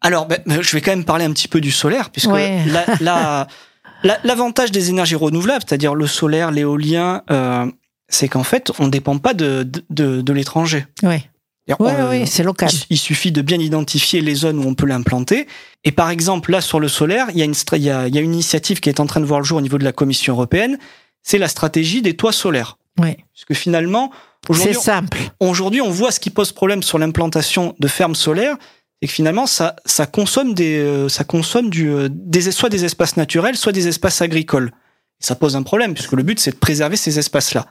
Alors, 0.00 0.26
ben, 0.26 0.38
je 0.48 0.72
vais 0.72 0.80
quand 0.80 0.92
même 0.92 1.04
parler 1.04 1.26
un 1.26 1.32
petit 1.32 1.48
peu 1.48 1.60
du 1.60 1.70
solaire, 1.70 2.08
puisque 2.08 2.30
Ouais. 2.30 2.60
la- 2.66 2.86
la- 3.02 3.46
l'avantage 4.24 4.70
des 4.70 4.90
énergies 4.90 5.14
renouvelables, 5.14 5.64
c'est-à-dire 5.66 5.94
le 5.94 6.06
solaire, 6.06 6.50
l'éolien, 6.50 7.22
euh, 7.30 7.66
c'est 8.08 8.28
qu'en 8.28 8.44
fait, 8.44 8.70
on 8.78 8.84
ne 8.84 8.90
dépend 8.90 9.18
pas 9.18 9.34
de, 9.34 9.68
de, 9.90 10.20
de- 10.20 10.32
l'étranger. 10.32 10.86
Oui, 11.02 11.16
oui, 11.68 11.74
on- 11.78 12.10
oui, 12.10 12.26
c'est 12.26 12.42
local. 12.42 12.68
Il, 12.90 12.98
suffit 12.98 13.32
de 13.32 13.40
bien 13.42 13.58
identifier 13.58 14.20
les 14.20 14.34
zones 14.34 14.58
où 14.58 14.68
on 14.68 14.74
peut 14.74 14.86
l'implanter. 14.86 15.46
Et 15.84 15.92
par 15.92 16.10
exemple, 16.10 16.50
là, 16.50 16.60
sur 16.60 16.80
le 16.80 16.88
solaire, 16.88 17.26
il 17.30 17.38
y, 17.38 17.42
a 17.42 17.46
une, 17.46 17.54
il, 17.72 17.82
y 17.82 17.90
a, 17.90 18.06
il 18.08 18.14
y 18.14 18.18
a 18.18 18.20
une 18.20 18.34
initiative 18.34 18.80
qui 18.80 18.88
est 18.88 19.00
en 19.00 19.06
train 19.06 19.20
de 19.20 19.26
voir 19.26 19.40
le 19.40 19.46
jour 19.46 19.58
au 19.58 19.62
niveau 19.62 19.78
de 19.78 19.84
la 19.84 19.92
Commission 19.92 20.34
européenne. 20.34 20.78
C'est 21.22 21.38
la 21.38 21.48
stratégie 21.48 22.02
des 22.02 22.14
toits 22.14 22.32
solaires. 22.32 22.76
Oui, 23.00 23.16
Parce 23.32 23.44
que 23.48 23.54
finalement, 23.54 24.12
aujourd'hui, 24.48 24.76
aujourd'hui, 25.40 25.80
on 25.80 25.90
voit 25.90 26.12
ce 26.12 26.20
qui 26.20 26.30
pose 26.30 26.52
problème 26.52 26.82
sur 26.82 26.98
l'implantation 26.98 27.74
de 27.80 27.88
fermes 27.88 28.14
solaires, 28.14 28.56
c'est 29.04 29.08
que 29.08 29.12
finalement, 29.12 29.46
ça, 29.46 29.76
ça 29.84 30.06
consomme 30.06 30.54
des, 30.54 30.78
euh, 30.78 31.10
ça 31.10 31.24
consomme 31.24 31.68
du, 31.68 31.90
euh, 31.90 32.08
des, 32.10 32.50
soit 32.50 32.70
des 32.70 32.86
espaces 32.86 33.18
naturels, 33.18 33.54
soit 33.54 33.72
des 33.72 33.86
espaces 33.86 34.22
agricoles. 34.22 34.72
Et 35.20 35.26
ça 35.26 35.34
pose 35.34 35.56
un 35.56 35.62
problème, 35.62 35.92
puisque 35.92 36.12
le 36.12 36.22
but, 36.22 36.40
c'est 36.40 36.52
de 36.52 36.56
préserver 36.56 36.96
ces 36.96 37.18
espaces-là. 37.18 37.66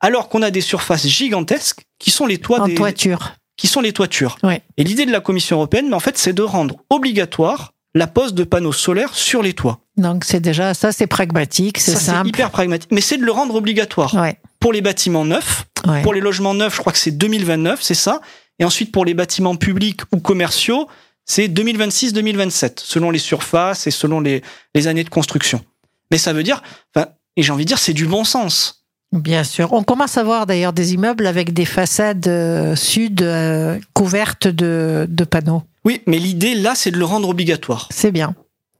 Alors 0.00 0.28
qu'on 0.28 0.42
a 0.42 0.50
des 0.50 0.60
surfaces 0.60 1.06
gigantesques 1.06 1.82
qui 2.00 2.10
sont 2.10 2.26
les 2.26 2.38
toits 2.38 2.62
En 2.62 2.66
des, 2.66 2.74
toiture. 2.74 3.34
qui 3.56 3.68
sont 3.68 3.80
les 3.80 3.92
toitures. 3.92 4.38
Ouais. 4.42 4.60
Et 4.76 4.82
l'idée 4.82 5.06
de 5.06 5.12
la 5.12 5.20
Commission 5.20 5.54
européenne, 5.58 5.86
mais 5.88 5.94
en 5.94 6.00
fait, 6.00 6.18
c'est 6.18 6.32
de 6.32 6.42
rendre 6.42 6.78
obligatoire 6.90 7.74
la 7.94 8.08
pose 8.08 8.34
de 8.34 8.42
panneaux 8.42 8.72
solaires 8.72 9.14
sur 9.14 9.40
les 9.40 9.52
toits. 9.52 9.78
Donc 9.96 10.24
c'est 10.24 10.40
déjà 10.40 10.74
ça, 10.74 10.90
c'est 10.90 11.06
pragmatique, 11.06 11.78
c'est 11.78 11.94
simple. 11.94 12.26
hyper 12.30 12.50
pragmatique. 12.50 12.90
Mais 12.90 13.02
c'est 13.02 13.18
de 13.18 13.24
le 13.24 13.30
rendre 13.30 13.54
obligatoire. 13.54 14.12
Ouais, 14.14 14.40
Pour 14.58 14.72
les 14.72 14.80
bâtiments 14.80 15.24
neufs, 15.26 15.66
ouais. 15.86 16.02
pour 16.02 16.12
les 16.12 16.20
logements 16.20 16.54
neufs, 16.54 16.74
je 16.74 16.80
crois 16.80 16.92
que 16.92 16.98
c'est 16.98 17.12
2029, 17.12 17.80
c'est 17.82 17.94
ça. 17.94 18.20
Et 18.58 18.64
ensuite, 18.64 18.92
pour 18.92 19.04
les 19.04 19.14
bâtiments 19.14 19.56
publics 19.56 20.00
ou 20.12 20.20
commerciaux, 20.20 20.88
c'est 21.24 21.48
2026-2027, 21.48 22.74
selon 22.76 23.10
les 23.10 23.18
surfaces 23.18 23.86
et 23.86 23.90
selon 23.90 24.20
les, 24.20 24.42
les 24.74 24.86
années 24.86 25.04
de 25.04 25.10
construction. 25.10 25.64
Mais 26.10 26.18
ça 26.18 26.32
veut 26.32 26.42
dire, 26.42 26.62
enfin, 26.94 27.08
et 27.36 27.42
j'ai 27.42 27.52
envie 27.52 27.64
de 27.64 27.68
dire, 27.68 27.78
c'est 27.78 27.94
du 27.94 28.06
bon 28.06 28.24
sens. 28.24 28.84
Bien 29.12 29.44
sûr. 29.44 29.72
On 29.72 29.82
commence 29.82 30.16
à 30.16 30.24
voir 30.24 30.46
d'ailleurs 30.46 30.72
des 30.72 30.94
immeubles 30.94 31.26
avec 31.26 31.52
des 31.52 31.66
façades 31.66 32.26
euh, 32.28 32.74
sud 32.74 33.22
euh, 33.22 33.78
couvertes 33.92 34.48
de, 34.48 35.06
de 35.08 35.24
panneaux. 35.24 35.62
Oui, 35.84 36.00
mais 36.06 36.18
l'idée 36.18 36.54
là, 36.54 36.74
c'est 36.74 36.90
de 36.90 36.98
le 36.98 37.04
rendre 37.04 37.28
obligatoire. 37.28 37.88
C'est 37.90 38.10
bien. 38.10 38.34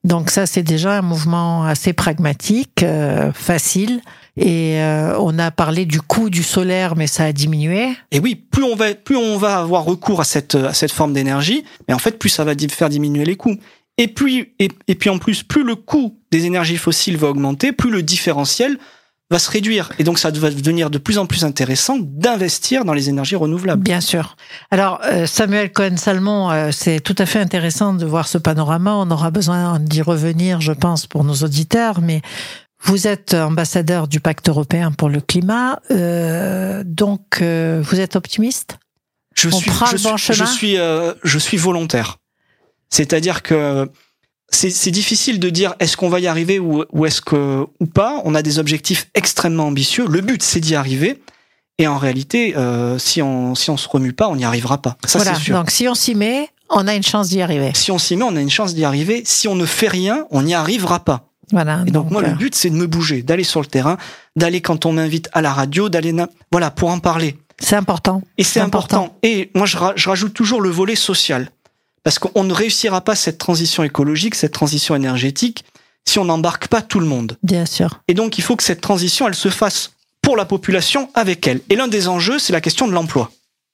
Donc 0.05 0.31
ça, 0.31 0.47
c'est 0.47 0.63
déjà 0.63 0.99
un 0.99 1.03
mouvement 1.03 1.65
assez 1.65 1.93
pragmatique, 1.93 2.83
euh, 2.83 3.33
facile. 3.33 4.01
Et 4.37 4.81
euh, 4.81 5.15
on 5.19 5.39
a 5.39 5.51
parlé 5.51 5.85
du 5.85 6.01
coût 6.01 6.31
du 6.31 6.43
solaire, 6.43 6.97
mais 6.97 7.07
ça 7.07 7.25
a 7.25 7.33
diminué. 7.33 7.91
Et 8.11 8.19
oui, 8.19 8.35
plus 8.35 8.65
on 8.65 8.75
va, 8.75 8.95
plus 8.95 9.17
on 9.17 9.37
va 9.37 9.59
avoir 9.59 9.85
recours 9.85 10.21
à 10.21 10.25
cette, 10.25 10.55
à 10.55 10.73
cette 10.73 10.93
forme 10.93 11.13
d'énergie, 11.13 11.65
mais 11.87 11.95
en 11.95 11.99
fait, 11.99 12.19
plus 12.19 12.31
ça 12.31 12.45
va 12.45 12.55
faire 12.71 12.89
diminuer 12.89 13.25
les 13.25 13.37
coûts. 13.37 13.57
Et 13.99 14.09
puis, 14.09 14.55
et, 14.59 14.69
et 14.89 14.95
puis 14.95 15.11
en 15.11 15.19
plus, 15.19 15.43
plus 15.43 15.65
le 15.65 15.75
coût 15.75 16.19
des 16.31 16.47
énergies 16.47 16.79
fossiles 16.79 17.19
va 17.19 17.29
augmenter, 17.29 17.73
plus 17.73 17.91
le 17.91 18.03
différentiel 18.03 18.79
va 19.31 19.39
se 19.39 19.51
réduire. 19.51 19.93
Et 19.99 20.05
donc, 20.05 20.19
ça 20.19 20.31
va 20.31 20.51
devenir 20.51 20.91
de 20.91 20.99
plus 20.99 21.19
en 21.19 21.27
plus 21.27 21.45
intéressant 21.45 21.97
d'investir 22.01 22.85
dans 22.85 22.93
les 22.93 23.09
énergies 23.09 23.37
renouvelables. 23.37 23.83
Bien 23.83 24.01
sûr. 24.01 24.37
Alors, 24.71 25.01
euh, 25.05 25.27
Samuel 25.27 25.73
Cohen-Salmon, 25.73 26.51
euh, 26.51 26.71
c'est 26.71 27.01
tout 27.01 27.15
à 27.19 27.27
fait 27.27 27.39
intéressant 27.39 27.95
de 27.95 28.05
voir 28.05 28.29
ce 28.29 28.39
panorama. 28.39 28.95
On 28.95 29.11
aura 29.11 29.31
besoin 29.31 29.79
d'y 29.81 30.03
revenir, 30.03 30.61
je 30.61 30.73
pense, 30.73 31.07
pour 31.07 31.25
nos 31.25 31.35
auditeurs. 31.35 32.03
Mais 32.03 32.21
vous 32.83 33.07
êtes 33.07 33.35
ambassadeur 33.35 34.09
du 34.09 34.21
pacte 34.21 34.49
européen 34.49 34.93
pour 34.93 35.09
le 35.09 35.21
climat. 35.21 35.81
Euh, 35.91 36.83
donc, 36.85 37.39
euh, 37.41 37.83
vous 37.85 38.01
êtes 38.01 38.17
optimiste? 38.17 38.79
Je 39.35 39.49
On 39.49 39.53
suis, 39.53 39.71
prend 39.71 39.87
je 39.87 39.97
le 39.97 40.03
bon 40.03 40.17
suis, 40.17 40.33
je 40.35 40.39
chemin? 40.39 40.51
suis, 40.51 40.77
euh, 40.79 41.15
je 41.25 41.39
suis 41.39 41.57
volontaire. 41.57 42.19
C'est-à-dire 42.91 43.43
que 43.43 43.89
c'est 44.51 44.69
c'est 44.71 44.91
difficile 44.91 45.41
de 45.41 45.49
dire 45.49 45.75
est-ce 45.81 45.97
qu'on 45.97 46.11
va 46.11 46.21
y 46.21 46.27
arriver 46.27 46.59
ou, 46.59 46.85
ou 46.93 47.07
est-ce 47.07 47.23
que 47.23 47.65
ou 47.81 47.87
pas. 47.87 48.21
On 48.25 48.35
a 48.35 48.43
des 48.43 48.59
objectifs 48.59 49.09
extrêmement 49.15 49.69
ambitieux. 49.69 50.07
Le 50.07 50.21
but 50.21 50.43
c'est 50.43 50.61
d'y 50.61 50.75
arriver. 50.75 51.23
Et 51.79 51.87
en 51.87 51.97
réalité, 51.97 52.55
euh, 52.57 52.99
si 52.99 53.23
on 53.23 53.55
si 53.55 53.71
on 53.71 53.79
se 53.79 53.89
remue 53.89 54.13
pas, 54.13 54.29
on 54.29 54.37
n'y 54.37 54.45
arrivera 54.45 54.83
pas. 54.83 54.99
Ça 55.07 55.19
Voilà. 55.19 55.35
c'est 55.35 55.41
sûr. 55.45 55.57
Donc, 55.57 55.71
si 55.71 55.89
on 55.89 55.95
s'y 55.95 56.15
met, 56.15 56.51
on 56.69 56.87
a 56.87 56.95
une 56.95 57.03
chance 57.03 57.31
d'y 57.31 57.41
arriver. 57.41 57.73
Si 57.75 57.91
on 57.91 57.99
s'y 57.99 58.15
met, 58.17 58.25
on 58.25 58.37
a 58.37 58.41
une 58.41 58.51
chance 58.51 58.75
d'y 58.75 58.85
arriver. 58.85 59.23
Si 59.25 59.49
on 59.49 59.55
ne 59.55 59.65
fait 59.65 59.89
rien, 59.89 60.27
on 60.31 60.43
n'y 60.43 60.55
arrivera 60.55 61.03
pas. 61.03 61.32
Voilà. 61.53 61.85
Et 61.87 61.91
donc, 61.91 62.11
moi, 62.11 62.23
euh, 62.23 62.29
le 62.29 62.35
but, 62.35 62.55
c'est 62.55 62.71
de 62.71 62.75
me 62.75 62.87
bouger, 62.87 63.23
d'aller 63.23 63.45
sur 63.45 63.61
le 63.61 63.67
terrain, 63.67 63.97
d'aller 64.37 64.61
quand 64.61 64.85
on 64.87 64.93
m'invite 64.93 65.29
à 65.33 65.41
la 65.43 65.53
radio, 65.53 65.89
d'aller, 65.89 66.15
voilà, 66.51 66.71
pour 66.71 66.89
en 66.91 66.99
parler. 66.99 67.37
c'est 67.61 67.77
important. 67.77 68.23
Et 68.39 68.45
c'est 68.45 68.61
important. 68.61 69.17
Et 69.23 69.51
moi, 69.55 69.67
je, 69.67 69.77
ra- 69.77 69.93
je 69.95 70.09
rajoute 70.09 70.35
toujours 70.35 70.61
le 70.61 70.71
volet 70.71 70.97
social. 70.97 71.51
Parce 72.05 72.19
qu'on 72.19 72.43
ne 72.43 72.53
réussira 72.53 73.01
pas 73.03 73.15
cette 73.15 73.39
transition 73.39 73.85
écologique, 73.85 74.35
cette 74.35 74.53
transition 74.53 74.97
énergétique, 74.97 75.65
si 76.05 76.19
on 76.19 76.25
n'embarque 76.25 76.67
pas 76.67 76.83
tout 76.83 76.99
le 76.99 77.07
monde. 77.07 77.39
Bien 77.45 77.65
sûr. 77.65 78.01
Et 78.09 78.15
donc, 78.15 78.39
il 78.39 78.43
faut 78.43 78.57
que 78.57 78.65
cette 78.65 78.81
transition, 78.81 79.29
elle 79.29 79.37
se 79.37 79.51
fasse 79.51 79.93
pour 80.21 80.37
la 80.37 80.45
population 80.45 81.11
avec 81.15 81.47
elle. 81.47 81.61
Et 81.71 81.77
l'un 81.77 81.87
des 81.87 82.09
enjeux, 82.09 82.41
c'est 82.41 82.53
la 82.53 82.61
question 82.61 82.89
de 82.89 82.93
l'emploi. 82.93 83.31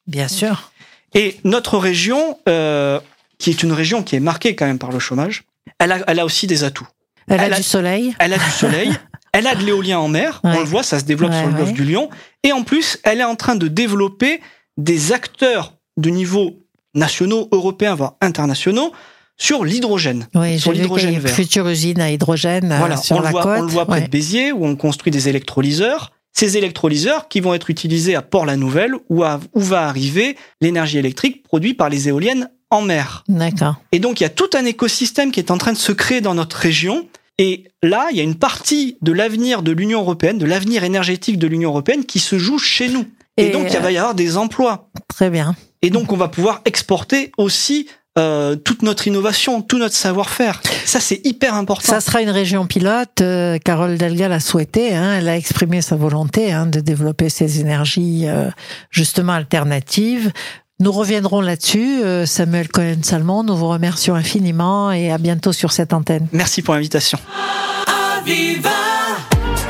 Bien 0.07 0.29
sûr. 0.29 0.73
Et 1.15 1.39
notre 1.45 1.79
région, 1.79 2.39
euh, 2.49 3.01
qui 3.39 3.49
est 3.49 3.63
une 3.63 3.73
région 3.73 4.03
qui 4.03 4.15
est 4.17 4.21
marquée 4.21 4.55
quand 4.55 4.67
même 4.67 4.79
par 4.79 4.93
le 4.93 4.99
chômage, 4.99 5.45
elle 5.79 5.93
a, 5.93 6.01
elle 6.07 6.19
a 6.21 6.25
aussi 6.27 6.47
des 6.47 6.65
atouts. 6.65 6.87
Elle, 7.29 7.41
Elle 7.41 7.53
a, 7.53 7.57
a- 7.57 7.59
du 7.59 7.63
soleil. 7.63 8.15
Elle 8.19 8.33
a 8.33 8.39
du 8.39 8.51
soleil, 8.51 8.91
elle 9.33 9.47
a 9.47 9.55
de 9.55 9.65
l'éolien 9.65 9.99
en 9.99 10.09
mer, 10.09 10.41
Ouais. 10.45 10.53
on 10.57 10.61
le 10.61 10.65
voit, 10.67 10.83
ça 10.83 10.99
se 10.99 11.05
développe 11.05 11.31
Ouais, 11.33 11.39
sur 11.39 11.49
le 11.49 11.55
golfe 11.55 11.73
du 11.73 11.85
Lion, 11.85 12.09
et 12.43 12.53
en 12.53 12.63
plus, 12.63 12.99
elle 13.05 13.21
est 13.21 13.25
en 13.25 13.37
train 13.37 13.55
de 13.57 13.69
développer 13.69 14.41
des 14.77 15.13
acteurs 15.13 15.75
de 15.97 16.11
niveau 16.11 16.57
nationaux, 16.95 17.49
européens, 17.53 17.95
voire 17.95 18.15
internationaux, 18.21 18.93
sur 19.37 19.65
l'hydrogène. 19.65 20.27
Oui, 20.35 20.59
sur 20.59 20.73
l'hydrogène 20.73 21.19
vert. 21.19 21.33
future 21.33 21.69
usine 21.69 22.01
à 22.01 22.11
hydrogène 22.11 22.73
euh, 22.73 22.79
Voilà, 22.79 22.97
sur 22.97 23.17
on 23.17 23.21
le, 23.21 23.25
la 23.25 23.31
voit, 23.31 23.43
côte. 23.43 23.59
on 23.59 23.63
le 23.63 23.69
voit 23.69 23.87
près 23.87 24.01
Ouais. 24.01 24.07
de 24.07 24.11
Béziers, 24.11 24.53
où 24.53 24.65
on 24.67 24.75
construit 24.75 25.13
des 25.13 25.29
électrolyseurs. 25.29 26.11
Ces 26.33 26.57
électrolyseurs 26.57 27.29
qui 27.29 27.41
vont 27.41 27.55
être 27.55 27.71
utilisés 27.71 28.15
à 28.15 28.23
Port-la-Nouvelle, 28.23 28.95
où, 29.09 29.25
où 29.25 29.61
va 29.61 29.87
arriver 29.89 30.37
l'énergie 30.61 30.99
électrique 30.99 31.43
produite 31.43 31.77
par 31.77 31.89
les 31.89 32.09
éoliennes 32.09 32.51
en 32.71 32.83
mer. 32.83 33.25
D'accord. 33.29 33.77
Et 33.93 33.99
donc, 33.99 34.21
il 34.21 34.25
y 34.25 34.27
a 34.27 34.31
tout 34.31 34.51
un 34.55 34.65
écosystème 34.65 35.31
qui 35.31 35.41
est 35.41 35.51
en 35.51 35.59
train 35.59 35.73
de 35.73 35.79
se 35.79 35.93
créer 35.93 36.21
dans 36.21 36.35
notre 36.35 36.57
région. 36.57 37.07
Et 37.39 37.65
là, 37.83 38.09
il 38.11 38.17
y 38.17 38.21
a 38.21 38.25
une 38.25 38.35
partie 38.35 38.97
de 39.01 39.13
l'avenir 39.13 39.63
de 39.63 39.73
l'Union 39.73 40.01
européenne, 40.01 40.39
de 40.39 40.47
l'avenir 40.47 40.83
énergétique 40.85 41.39
de 41.39 41.47
l'Union 41.47 41.71
européenne 41.71 42.05
qui 42.05 42.19
se 42.19 42.39
joue 42.39 42.59
chez 42.59 42.89
nous. 42.89 43.07
Et, 43.37 43.47
Et, 43.47 43.51
donc, 43.51 43.73
il 43.73 43.79
va 43.79 43.93
y 43.93 43.99
avoir 43.99 44.15
des 44.15 44.37
emplois. 44.37 44.91
Très 45.09 45.31
bien. 45.31 45.55
Et 45.83 45.91
donc, 45.91 46.13
on 46.13 46.17
va 46.17 46.27
pouvoir 46.27 46.61
exporter 46.65 47.31
aussi 47.39 47.87
euh, 48.19 48.57
toute 48.57 48.83
notre 48.83 49.07
innovation, 49.07 49.63
tout 49.63 49.79
notre 49.79 49.95
savoir-faire. 49.95 50.61
Ça, 50.85 50.99
c'est 50.99 51.25
hyper 51.25 51.55
important. 51.55 51.93
Ça 51.93 52.01
sera 52.01 52.21
une 52.21 52.31
région 52.31 52.67
pilote. 52.67 53.21
euh, 53.21 53.59
Carole 53.59 53.97
Delga 53.97 54.27
l'a 54.27 54.41
souhaité. 54.41 54.93
Hein, 54.97 55.19
elle 55.19 55.29
a 55.29 55.37
exprimé 55.37 55.81
sa 55.83 55.95
volonté 55.95 56.51
hein, 56.51 56.67
de 56.67 56.81
développer 56.81 57.29
ces 57.29 57.61
énergies 57.61 58.25
euh, 58.27 58.51
justement 58.91 59.35
alternatives. 59.35 60.33
Nous 60.81 60.93
reviendrons 60.93 61.41
là-dessus. 61.41 62.05
Euh, 62.05 62.25
Samuel 62.25 62.69
Cohen-Salmon, 62.69 63.43
nous 63.43 63.57
vous 63.57 63.69
remercions 63.69 64.15
infiniment 64.15 64.93
et 64.93 65.11
à 65.11 65.19
bientôt 65.19 65.53
sur 65.53 65.73
cette 65.73 65.93
antenne. 65.93 66.29
Merci 66.33 66.63
pour 66.63 66.75
l'invitation. 66.75 67.19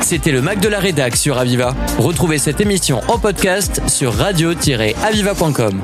C'était 0.01 0.31
le 0.31 0.41
Mac 0.41 0.59
de 0.59 0.67
la 0.67 0.79
Rédac 0.79 1.15
sur 1.15 1.39
Aviva. 1.39 1.75
Retrouvez 1.97 2.37
cette 2.37 2.61
émission 2.61 3.01
en 3.07 3.17
podcast 3.17 3.81
sur 3.87 4.13
radio-aviva.com. 4.13 5.81